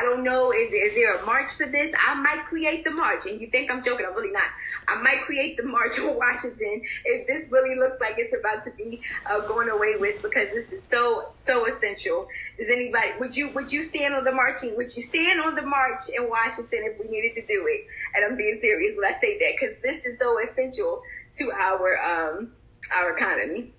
I 0.03 0.05
don't 0.05 0.25
know. 0.25 0.51
Is, 0.51 0.73
is 0.73 0.95
there 0.95 1.17
a 1.17 1.25
march 1.25 1.53
for 1.53 1.67
this? 1.67 1.95
I 1.97 2.15
might 2.15 2.45
create 2.47 2.85
the 2.85 2.91
march. 2.91 3.27
And 3.31 3.41
you 3.41 3.47
think 3.47 3.71
I'm 3.71 3.81
joking. 3.81 4.05
I'm 4.05 4.15
really 4.15 4.33
not. 4.33 4.49
I 4.89 5.01
might 5.01 5.23
create 5.23 5.57
the 5.57 5.65
march 5.65 5.97
in 6.03 6.17
Washington 6.17 6.83
if 7.05 7.27
this 7.29 7.53
really 7.53 7.77
looks 7.79 8.01
like 8.01 8.15
it's 8.17 8.35
about 8.35 8.65
to 8.65 8.71
be 8.77 9.01
uh, 9.31 9.47
going 9.47 9.69
away 9.69 9.95
with 10.01 10.21
because 10.21 10.51
this 10.51 10.73
is 10.73 10.83
so, 10.83 11.23
so 11.31 11.69
essential. 11.69 12.27
Does 12.59 12.69
anybody, 12.69 13.13
would 13.21 13.37
you, 13.37 13.51
would 13.51 13.73
you 13.73 13.81
stand 13.81 14.15
on 14.15 14.25
the 14.25 14.33
marching? 14.33 14.77
Would 14.77 14.97
you 14.97 15.03
stand 15.03 15.41
on 15.41 15.55
the 15.55 15.63
march 15.63 16.01
in 16.17 16.29
Washington 16.29 16.81
if 16.83 16.99
we 16.99 17.09
needed 17.09 17.35
to 17.35 17.47
do 17.47 17.65
it? 17.69 17.87
And 18.17 18.25
I'm 18.25 18.37
being 18.37 18.59
serious 18.61 18.97
when 19.01 19.07
I 19.07 19.17
say 19.21 19.39
that 19.39 19.53
because 19.61 19.77
this 19.85 20.05
is 20.05 20.19
so 20.19 20.37
essential 20.43 21.03
to 21.35 21.53
our, 21.53 21.97
um, 22.03 22.53
our 22.97 23.17
economy. 23.17 23.73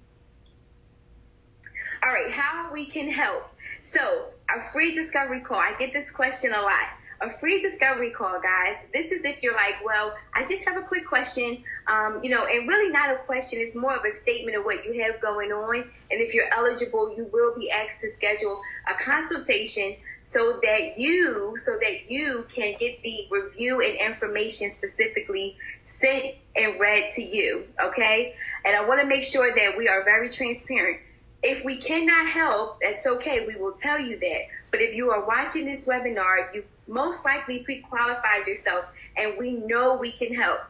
All 2.02 2.14
right. 2.14 2.32
How 2.32 2.72
we 2.72 2.86
can 2.86 3.12
help. 3.12 3.50
So 3.82 4.33
a 4.50 4.60
free 4.60 4.94
discovery 4.94 5.42
call. 5.42 5.58
I 5.58 5.74
get 5.80 5.94
this 5.94 6.12
question 6.12 6.52
a 6.54 6.62
lot. 6.62 6.88
A 7.22 7.30
free 7.30 7.62
discovery 7.62 8.10
call, 8.10 8.42
guys. 8.42 8.86
This 8.92 9.12
is 9.12 9.24
if 9.24 9.42
you're 9.42 9.56
like, 9.56 9.78
well, 9.86 10.14
I 10.34 10.42
just 10.42 10.68
have 10.68 10.78
a 10.78 10.82
quick 10.82 11.08
question, 11.08 11.64
um, 11.88 12.20
you 12.22 12.30
know, 12.30 12.44
and 12.44 12.68
really 12.68 12.92
not 12.92 13.12
a 13.12 13.20
question. 13.20 13.60
It's 13.62 13.76
more 13.76 13.96
of 13.96 14.04
a 14.04 14.12
statement 14.12 14.58
of 14.58 14.66
what 14.66 14.84
you 14.86 15.02
have 15.04 15.22
going 15.22 15.52
on. 15.52 15.76
And 15.84 16.20
if 16.20 16.34
you're 16.34 16.50
eligible, 16.54 17.16
you 17.16 17.30
will 17.32 17.56
be 17.56 17.72
asked 17.72 18.02
to 18.02 18.10
schedule 18.10 18.60
a 18.90 18.94
consultation 19.02 19.96
so 20.22 20.60
that 20.64 20.98
you, 20.98 21.56
so 21.56 21.78
that 21.80 22.10
you 22.12 22.46
can 22.54 22.76
get 22.78 23.02
the 23.04 23.28
review 23.32 23.82
and 23.82 23.98
information 24.00 24.72
specifically 24.72 25.56
sent 25.86 26.36
and 26.58 26.78
read 26.78 27.10
to 27.14 27.22
you. 27.22 27.66
Okay. 27.86 28.34
And 28.66 28.76
I 28.76 28.86
want 28.86 29.00
to 29.00 29.08
make 29.08 29.24
sure 29.24 29.54
that 29.54 29.78
we 29.78 29.88
are 29.88 30.04
very 30.04 30.28
transparent 30.28 31.00
if 31.44 31.66
we 31.66 31.78
cannot 31.78 32.28
help, 32.28 32.80
that's 32.82 33.06
okay. 33.06 33.46
We 33.46 33.56
will 33.56 33.74
tell 33.74 34.00
you 34.00 34.18
that. 34.18 34.40
But 34.72 34.82
if 34.82 34.96
you 34.96 35.12
are 35.12 35.26
watching 35.26 35.66
this 35.66 35.88
webinar, 35.88 36.54
you've 36.54 36.68
most 36.88 37.26
likely 37.26 37.60
pre-qualified 37.60 38.48
yourself 38.48 38.86
and 39.18 39.38
we 39.38 39.54
know 39.66 39.98
we 39.98 40.12
can 40.12 40.34
help, 40.34 40.62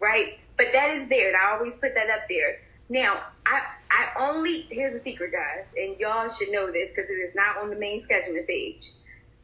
right? 0.00 0.38
But 0.56 0.66
that 0.72 0.90
is 0.90 1.08
there. 1.08 1.28
And 1.28 1.36
I 1.36 1.52
always 1.52 1.78
put 1.78 1.94
that 1.94 2.10
up 2.10 2.26
there. 2.28 2.60
Now, 2.88 3.22
I, 3.46 3.60
I 3.90 4.08
only, 4.20 4.66
here's 4.70 4.94
a 4.94 4.98
secret, 4.98 5.32
guys, 5.32 5.72
and 5.76 5.98
y'all 5.98 6.28
should 6.28 6.50
know 6.50 6.72
this 6.72 6.92
because 6.92 7.10
it 7.10 7.14
is 7.14 7.34
not 7.34 7.58
on 7.58 7.70
the 7.70 7.76
main 7.76 8.00
scheduling 8.00 8.46
page. 8.46 8.90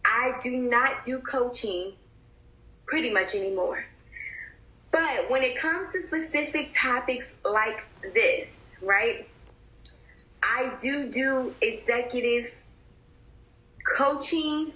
I 0.04 0.32
do 0.42 0.56
not 0.56 1.04
do 1.04 1.20
coaching 1.20 1.92
pretty 2.86 3.12
much 3.12 3.34
anymore. 3.34 3.84
But 4.90 5.28
when 5.28 5.42
it 5.42 5.56
comes 5.56 5.92
to 5.92 6.02
specific 6.02 6.70
topics 6.74 7.40
like 7.44 7.86
this, 8.14 8.74
right? 8.82 9.28
I 10.42 10.72
do 10.80 11.10
do 11.10 11.54
executive 11.60 12.54
coaching 13.96 14.72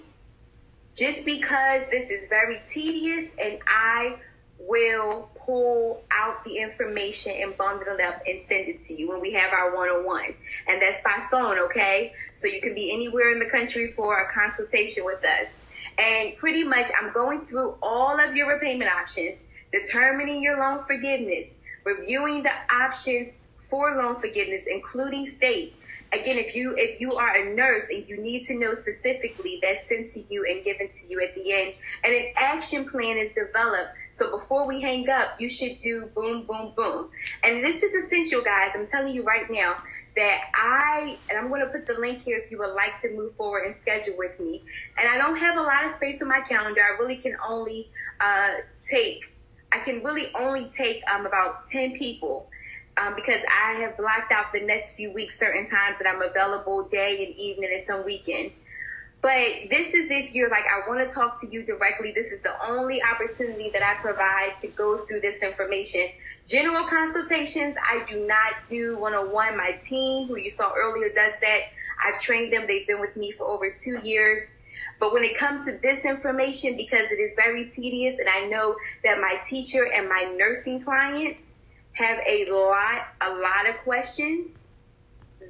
just 0.95 1.25
because 1.25 1.83
this 1.89 2.11
is 2.11 2.27
very 2.27 2.59
tedious 2.65 3.31
and 3.41 3.59
I 3.67 4.17
will 4.59 5.29
pull 5.35 6.03
out 6.11 6.45
the 6.45 6.57
information 6.57 7.33
and 7.37 7.57
bundle 7.57 7.95
it 7.95 8.01
up 8.01 8.21
and 8.25 8.41
send 8.43 8.69
it 8.69 8.81
to 8.81 8.93
you 8.93 9.09
when 9.09 9.19
we 9.19 9.33
have 9.33 9.51
our 9.51 9.75
one-on-one. 9.75 10.35
And 10.67 10.81
that's 10.81 11.01
by 11.03 11.25
phone 11.29 11.59
okay? 11.65 12.13
So 12.33 12.47
you 12.47 12.61
can 12.61 12.73
be 12.73 12.93
anywhere 12.93 13.33
in 13.33 13.39
the 13.39 13.49
country 13.49 13.87
for 13.87 14.21
a 14.21 14.29
consultation 14.31 15.03
with 15.05 15.23
us. 15.25 15.49
And 15.99 16.35
pretty 16.37 16.63
much 16.63 16.89
i'm 16.99 17.11
going 17.11 17.39
through 17.39 17.75
all 17.81 18.19
of 18.19 18.35
your 18.35 18.51
repayment 18.51 18.89
options 18.89 19.41
determining 19.71 20.41
your 20.41 20.59
loan 20.59 20.83
forgiveness 20.83 21.55
reviewing 21.83 22.41
the 22.41 22.51
options 22.71 23.33
for 23.69 23.95
loan 23.95 24.15
forgiveness, 24.15 24.65
including 24.69 25.25
state. 25.27 25.75
Again, 26.13 26.37
if 26.37 26.55
you 26.55 26.75
if 26.77 27.01
you 27.01 27.09
are 27.09 27.35
a 27.35 27.55
nurse 27.55 27.87
and 27.89 28.07
you 28.07 28.21
need 28.21 28.45
to 28.45 28.59
know 28.59 28.75
specifically, 28.75 29.57
that's 29.61 29.89
sent 29.89 30.09
to 30.09 30.21
you 30.29 30.45
and 30.47 30.63
given 30.63 30.87
to 30.87 31.07
you 31.09 31.19
at 31.27 31.33
the 31.33 31.51
end. 31.51 31.75
And 32.03 32.13
an 32.13 32.33
action 32.37 32.85
plan 32.85 33.17
is 33.17 33.31
developed. 33.31 33.89
So 34.11 34.29
before 34.29 34.67
we 34.67 34.79
hang 34.79 35.09
up, 35.09 35.39
you 35.39 35.49
should 35.49 35.77
do 35.77 36.05
boom, 36.13 36.45
boom, 36.45 36.73
boom. 36.75 37.09
And 37.43 37.63
this 37.63 37.81
is 37.81 38.05
essential, 38.05 38.43
guys. 38.43 38.69
I'm 38.75 38.85
telling 38.85 39.15
you 39.15 39.23
right 39.23 39.49
now 39.49 39.77
that 40.15 40.51
I, 40.53 41.17
and 41.29 41.37
I'm 41.39 41.49
going 41.49 41.61
to 41.61 41.71
put 41.71 41.87
the 41.87 41.99
link 41.99 42.21
here 42.21 42.37
if 42.37 42.51
you 42.51 42.59
would 42.59 42.73
like 42.73 42.99
to 43.01 43.11
move 43.15 43.35
forward 43.35 43.63
and 43.65 43.73
schedule 43.73 44.13
with 44.17 44.39
me. 44.39 44.61
And 44.97 45.09
I 45.09 45.17
don't 45.17 45.37
have 45.37 45.57
a 45.57 45.61
lot 45.61 45.85
of 45.85 45.91
space 45.91 46.21
in 46.21 46.27
my 46.27 46.41
calendar. 46.41 46.81
I 46.81 46.97
really 46.99 47.17
can 47.17 47.35
only 47.47 47.89
uh, 48.21 48.51
take, 48.81 49.35
I 49.71 49.79
can 49.79 50.03
really 50.03 50.27
only 50.35 50.69
take 50.69 51.01
um, 51.09 51.25
about 51.25 51.63
10 51.65 51.93
people 51.93 52.49
um, 53.01 53.13
because 53.15 53.41
I 53.49 53.73
have 53.81 53.97
blocked 53.97 54.31
out 54.31 54.53
the 54.53 54.65
next 54.65 54.95
few 54.95 55.11
weeks 55.11 55.39
certain 55.39 55.69
times 55.69 55.99
that 55.99 56.07
I'm 56.07 56.21
available 56.21 56.87
day 56.89 57.25
and 57.25 57.35
evening 57.35 57.69
and 57.73 57.81
some 57.81 58.05
weekend. 58.05 58.51
But 59.23 59.69
this 59.69 59.93
is 59.93 60.11
if 60.11 60.33
you're 60.33 60.49
like, 60.49 60.65
I 60.65 60.85
want 60.85 61.07
to 61.07 61.15
talk 61.15 61.39
to 61.39 61.47
you 61.49 61.63
directly. 61.63 62.11
This 62.13 62.33
is 62.33 62.41
the 62.41 62.53
only 62.67 63.01
opportunity 63.01 63.69
that 63.71 63.81
I 63.81 64.01
provide 64.01 64.57
to 64.59 64.67
go 64.67 64.97
through 64.97 65.21
this 65.21 65.41
information. 65.41 66.01
General 66.45 66.85
consultations, 66.85 67.77
I 67.81 68.03
do 68.09 68.27
not 68.27 68.65
do 68.65 68.97
one 68.97 69.13
on 69.13 69.31
one. 69.31 69.55
My 69.55 69.77
team, 69.81 70.27
who 70.27 70.37
you 70.37 70.49
saw 70.49 70.73
earlier, 70.75 71.07
does 71.07 71.39
that. 71.39 71.59
I've 72.05 72.19
trained 72.19 72.51
them. 72.51 72.65
They've 72.67 72.85
been 72.85 72.99
with 72.99 73.15
me 73.15 73.31
for 73.31 73.47
over 73.47 73.71
two 73.71 73.97
years. 74.03 74.41
But 74.99 75.13
when 75.13 75.23
it 75.23 75.37
comes 75.37 75.67
to 75.67 75.77
this 75.81 76.05
information, 76.05 76.75
because 76.75 77.09
it 77.09 77.19
is 77.19 77.33
very 77.37 77.69
tedious, 77.69 78.19
and 78.19 78.27
I 78.27 78.47
know 78.47 78.75
that 79.05 79.19
my 79.21 79.39
teacher 79.47 79.87
and 79.93 80.09
my 80.09 80.35
nursing 80.37 80.83
clients, 80.83 81.52
have 81.93 82.19
a 82.27 82.47
lot, 82.51 83.07
a 83.21 83.29
lot 83.29 83.69
of 83.69 83.77
questions, 83.83 84.63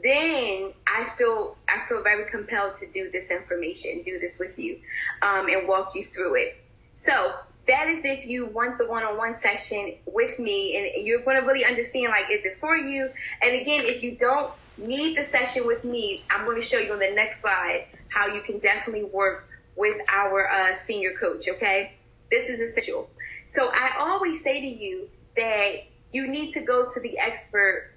then 0.04 0.74
I 0.88 1.04
feel 1.18 1.58
I 1.70 1.80
feel 1.88 2.04
very 2.04 2.30
compelled 2.30 2.76
to 2.76 2.90
do 2.90 3.10
this 3.12 3.32
information, 3.32 4.02
do 4.02 4.20
this 4.20 4.40
with 4.40 4.60
you, 4.60 4.80
um, 5.22 5.48
and 5.48 5.68
walk 5.68 5.94
you 5.96 6.04
through 6.04 6.36
it. 6.36 6.58
So 6.94 7.34
that 7.68 7.88
is 7.88 8.04
if 8.04 8.26
you 8.26 8.48
want 8.48 8.78
the 8.78 8.88
one-on-one 8.88 9.34
session 9.34 9.96
with 10.06 10.40
me, 10.40 10.94
and 10.96 11.06
you're 11.06 11.24
going 11.24 11.40
to 11.40 11.48
really 11.48 11.64
understand 11.64 12.10
like 12.10 12.26
is 12.30 12.46
it 12.46 12.58
for 12.58 12.76
you? 12.76 13.10
And 13.42 13.62
again, 13.62 13.84
if 13.86 14.04
you 14.04 14.18
don't 14.18 14.52
need 14.78 15.18
the 15.18 15.24
session 15.24 15.66
with 15.66 15.86
me, 15.86 16.20
I'm 16.30 16.46
going 16.46 16.60
to 16.60 16.66
show 16.66 16.80
you 16.80 16.92
on 16.92 17.00
the 17.00 17.14
next 17.16 17.42
slide 17.42 17.88
how 18.10 18.28
you 18.28 18.42
can 18.42 18.60
definitely 18.60 19.06
work 19.06 19.48
with 19.76 19.96
our 20.12 20.50
uh, 20.52 20.74
senior 20.74 21.14
coach, 21.14 21.48
okay? 21.50 21.94
This 22.30 22.50
is 22.50 22.60
essential. 22.60 23.10
So 23.48 23.70
I 23.72 23.92
always 24.00 24.44
say 24.44 24.60
to 24.60 24.68
you 24.68 25.10
that 25.36 25.76
you 26.14 26.28
need 26.28 26.52
to 26.52 26.62
go 26.62 26.86
to 26.94 27.00
the 27.02 27.18
expert 27.20 27.92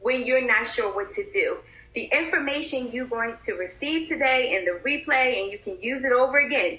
when 0.00 0.24
you're 0.24 0.46
not 0.46 0.66
sure 0.66 0.94
what 0.94 1.10
to 1.10 1.28
do. 1.32 1.58
The 1.94 2.08
information 2.12 2.92
you're 2.92 3.06
going 3.06 3.36
to 3.44 3.54
receive 3.54 4.08
today 4.08 4.56
in 4.56 4.64
the 4.64 4.80
replay, 4.88 5.42
and 5.42 5.50
you 5.50 5.58
can 5.58 5.78
use 5.80 6.04
it 6.04 6.12
over 6.12 6.38
again, 6.38 6.78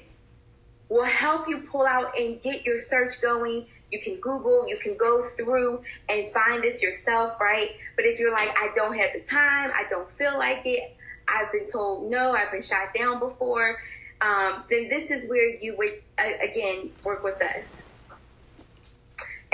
will 0.89 1.05
help 1.05 1.49
you 1.49 1.59
pull 1.59 1.85
out 1.85 2.17
and 2.17 2.41
get 2.41 2.65
your 2.65 2.77
search 2.77 3.21
going. 3.21 3.65
You 3.91 3.99
can 3.99 4.15
Google, 4.15 4.67
you 4.67 4.77
can 4.81 4.95
go 4.97 5.21
through 5.21 5.81
and 6.09 6.27
find 6.27 6.63
this 6.63 6.83
yourself, 6.83 7.39
right? 7.39 7.69
But 7.95 8.05
if 8.05 8.19
you're 8.19 8.31
like, 8.31 8.49
I 8.49 8.69
don't 8.75 8.97
have 8.97 9.13
the 9.13 9.21
time, 9.21 9.71
I 9.73 9.83
don't 9.89 10.09
feel 10.09 10.37
like 10.37 10.61
it, 10.65 10.95
I've 11.27 11.51
been 11.51 11.65
told 11.69 12.09
no, 12.09 12.33
I've 12.33 12.51
been 12.51 12.61
shot 12.61 12.93
down 12.93 13.19
before, 13.19 13.79
um, 14.21 14.63
then 14.69 14.89
this 14.89 15.11
is 15.11 15.29
where 15.29 15.57
you 15.59 15.75
would, 15.77 16.01
uh, 16.19 16.49
again, 16.49 16.91
work 17.03 17.23
with 17.23 17.41
us. 17.41 17.75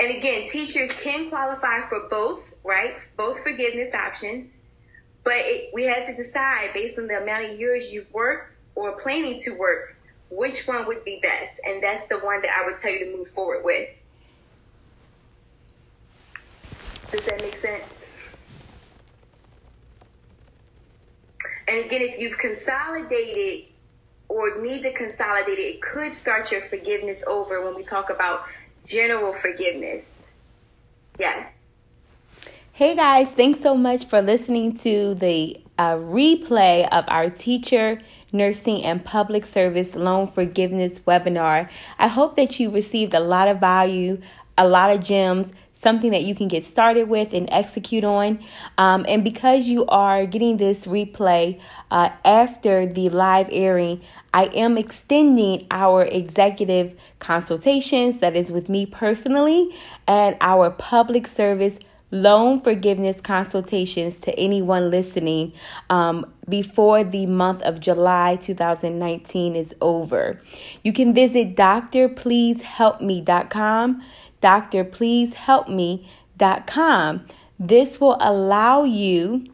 And 0.04 0.18
again, 0.18 0.46
teachers 0.46 0.92
can 0.92 1.30
qualify 1.30 1.80
for 1.80 2.06
both, 2.10 2.52
right? 2.62 2.94
Both 3.16 3.42
forgiveness 3.42 3.94
options. 3.94 4.54
But 5.24 5.36
it, 5.36 5.70
we 5.72 5.84
have 5.84 6.06
to 6.06 6.14
decide 6.14 6.74
based 6.74 6.98
on 6.98 7.06
the 7.06 7.22
amount 7.22 7.46
of 7.46 7.58
years 7.58 7.90
you've 7.90 8.12
worked 8.12 8.56
or 8.74 9.00
planning 9.00 9.40
to 9.44 9.56
work, 9.56 9.96
which 10.28 10.66
one 10.66 10.86
would 10.88 11.06
be 11.06 11.20
best. 11.22 11.58
And 11.64 11.82
that's 11.82 12.04
the 12.08 12.18
one 12.18 12.42
that 12.42 12.50
I 12.50 12.66
would 12.66 12.76
tell 12.76 12.92
you 12.92 12.98
to 12.98 13.16
move 13.16 13.28
forward 13.28 13.64
with. 13.64 14.04
Does 17.10 17.24
that 17.24 17.40
make 17.40 17.56
sense? 17.56 18.06
And 21.66 21.82
again, 21.82 22.02
if 22.02 22.18
you've 22.18 22.36
consolidated 22.36 23.68
or 24.28 24.60
need 24.60 24.82
to 24.82 24.92
consolidate 24.92 25.58
it, 25.58 25.76
it 25.76 25.80
could 25.80 26.12
start 26.12 26.52
your 26.52 26.60
forgiveness 26.60 27.24
over 27.26 27.62
when 27.62 27.74
we 27.74 27.84
talk 27.84 28.10
about 28.10 28.44
general 28.84 29.32
forgiveness. 29.32 30.26
Yes. 31.18 31.54
Hey 32.72 32.96
guys, 32.96 33.30
thanks 33.30 33.60
so 33.60 33.76
much 33.76 34.06
for 34.06 34.20
listening 34.20 34.76
to 34.78 35.14
the 35.14 35.60
uh, 35.78 35.94
replay 35.94 36.88
of 36.90 37.04
our 37.08 37.30
teacher, 37.30 38.00
nursing, 38.32 38.84
and 38.84 39.04
public 39.04 39.44
service 39.44 39.94
loan 39.94 40.26
forgiveness 40.26 40.98
webinar. 41.00 41.70
I 41.98 42.08
hope 42.08 42.36
that 42.36 42.58
you 42.58 42.70
received 42.70 43.14
a 43.14 43.20
lot 43.20 43.48
of 43.48 43.60
value, 43.60 44.20
a 44.58 44.66
lot 44.66 44.90
of 44.90 45.02
gems 45.02 45.52
something 45.84 46.10
that 46.10 46.24
you 46.24 46.34
can 46.34 46.48
get 46.48 46.64
started 46.64 47.08
with 47.08 47.32
and 47.32 47.48
execute 47.52 48.02
on. 48.02 48.40
Um, 48.76 49.06
and 49.08 49.22
because 49.22 49.66
you 49.66 49.86
are 49.86 50.26
getting 50.26 50.56
this 50.56 50.88
replay 50.88 51.60
uh, 51.92 52.10
after 52.24 52.86
the 52.86 53.08
live 53.10 53.48
airing, 53.52 54.00
I 54.32 54.46
am 54.46 54.76
extending 54.76 55.68
our 55.70 56.02
executive 56.02 56.96
consultations, 57.20 58.18
that 58.18 58.34
is 58.34 58.50
with 58.50 58.68
me 58.68 58.86
personally, 58.86 59.70
and 60.08 60.36
our 60.40 60.70
public 60.70 61.28
service 61.28 61.78
loan 62.14 62.60
forgiveness 62.60 63.20
consultations 63.20 64.20
to 64.20 64.32
anyone 64.38 64.88
listening 64.90 65.52
um, 65.90 66.24
before 66.48 67.02
the 67.02 67.26
month 67.26 67.60
of 67.62 67.80
July 67.80 68.36
2019 68.36 69.56
is 69.56 69.74
over. 69.80 70.40
You 70.84 70.92
can 70.92 71.12
visit 71.12 71.56
drpleasehelpme.com, 71.56 74.04
drpleasehelpme.com. 74.44 77.26
This 77.58 78.00
will 78.00 78.16
allow 78.20 78.84
you, 78.84 79.46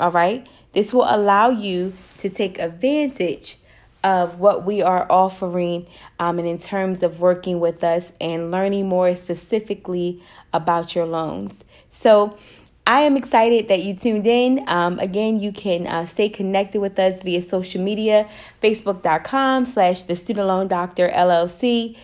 all 0.00 0.10
right, 0.10 0.44
this 0.72 0.92
will 0.92 1.06
allow 1.08 1.50
you 1.50 1.92
to 2.18 2.28
take 2.28 2.58
advantage 2.58 3.58
of 4.02 4.40
what 4.40 4.64
we 4.64 4.82
are 4.82 5.06
offering 5.08 5.86
um, 6.18 6.40
and 6.40 6.48
in 6.48 6.58
terms 6.58 7.04
of 7.04 7.20
working 7.20 7.60
with 7.60 7.84
us 7.84 8.10
and 8.20 8.50
learning 8.50 8.88
more 8.88 9.14
specifically 9.14 10.20
about 10.52 10.96
your 10.96 11.06
loans. 11.06 11.62
So, 11.92 12.36
I 12.84 13.02
am 13.02 13.16
excited 13.16 13.68
that 13.68 13.84
you 13.84 13.94
tuned 13.94 14.26
in. 14.26 14.68
Um, 14.68 14.98
again, 14.98 15.38
you 15.38 15.52
can 15.52 15.86
uh, 15.86 16.04
stay 16.04 16.28
connected 16.28 16.80
with 16.80 16.98
us 16.98 17.22
via 17.22 17.40
social 17.40 17.80
media, 17.80 18.28
facebook.com 18.60 19.66
slash 19.66 20.02
the 20.02 20.16
student 20.16 20.48
loan 20.48 20.66
doctor 20.66 21.08
LLC 21.08 21.96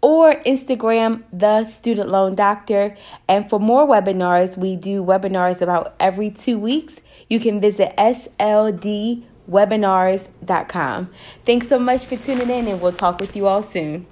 or 0.00 0.34
Instagram, 0.44 1.22
the 1.32 1.64
student 1.66 2.08
loan 2.08 2.34
doctor. 2.34 2.96
And 3.28 3.48
for 3.48 3.58
more 3.58 3.86
webinars, 3.86 4.56
we 4.56 4.76
do 4.76 5.02
webinars 5.02 5.60
about 5.62 5.94
every 5.98 6.30
two 6.30 6.58
weeks. 6.58 7.00
You 7.28 7.40
can 7.40 7.60
visit 7.60 7.94
SLD 7.96 9.24
webinars.com. 9.50 11.10
Thanks 11.44 11.68
so 11.68 11.78
much 11.78 12.04
for 12.04 12.16
tuning 12.16 12.50
in, 12.50 12.68
and 12.68 12.80
we'll 12.80 12.92
talk 12.92 13.20
with 13.20 13.36
you 13.36 13.46
all 13.46 13.62
soon. 13.62 14.06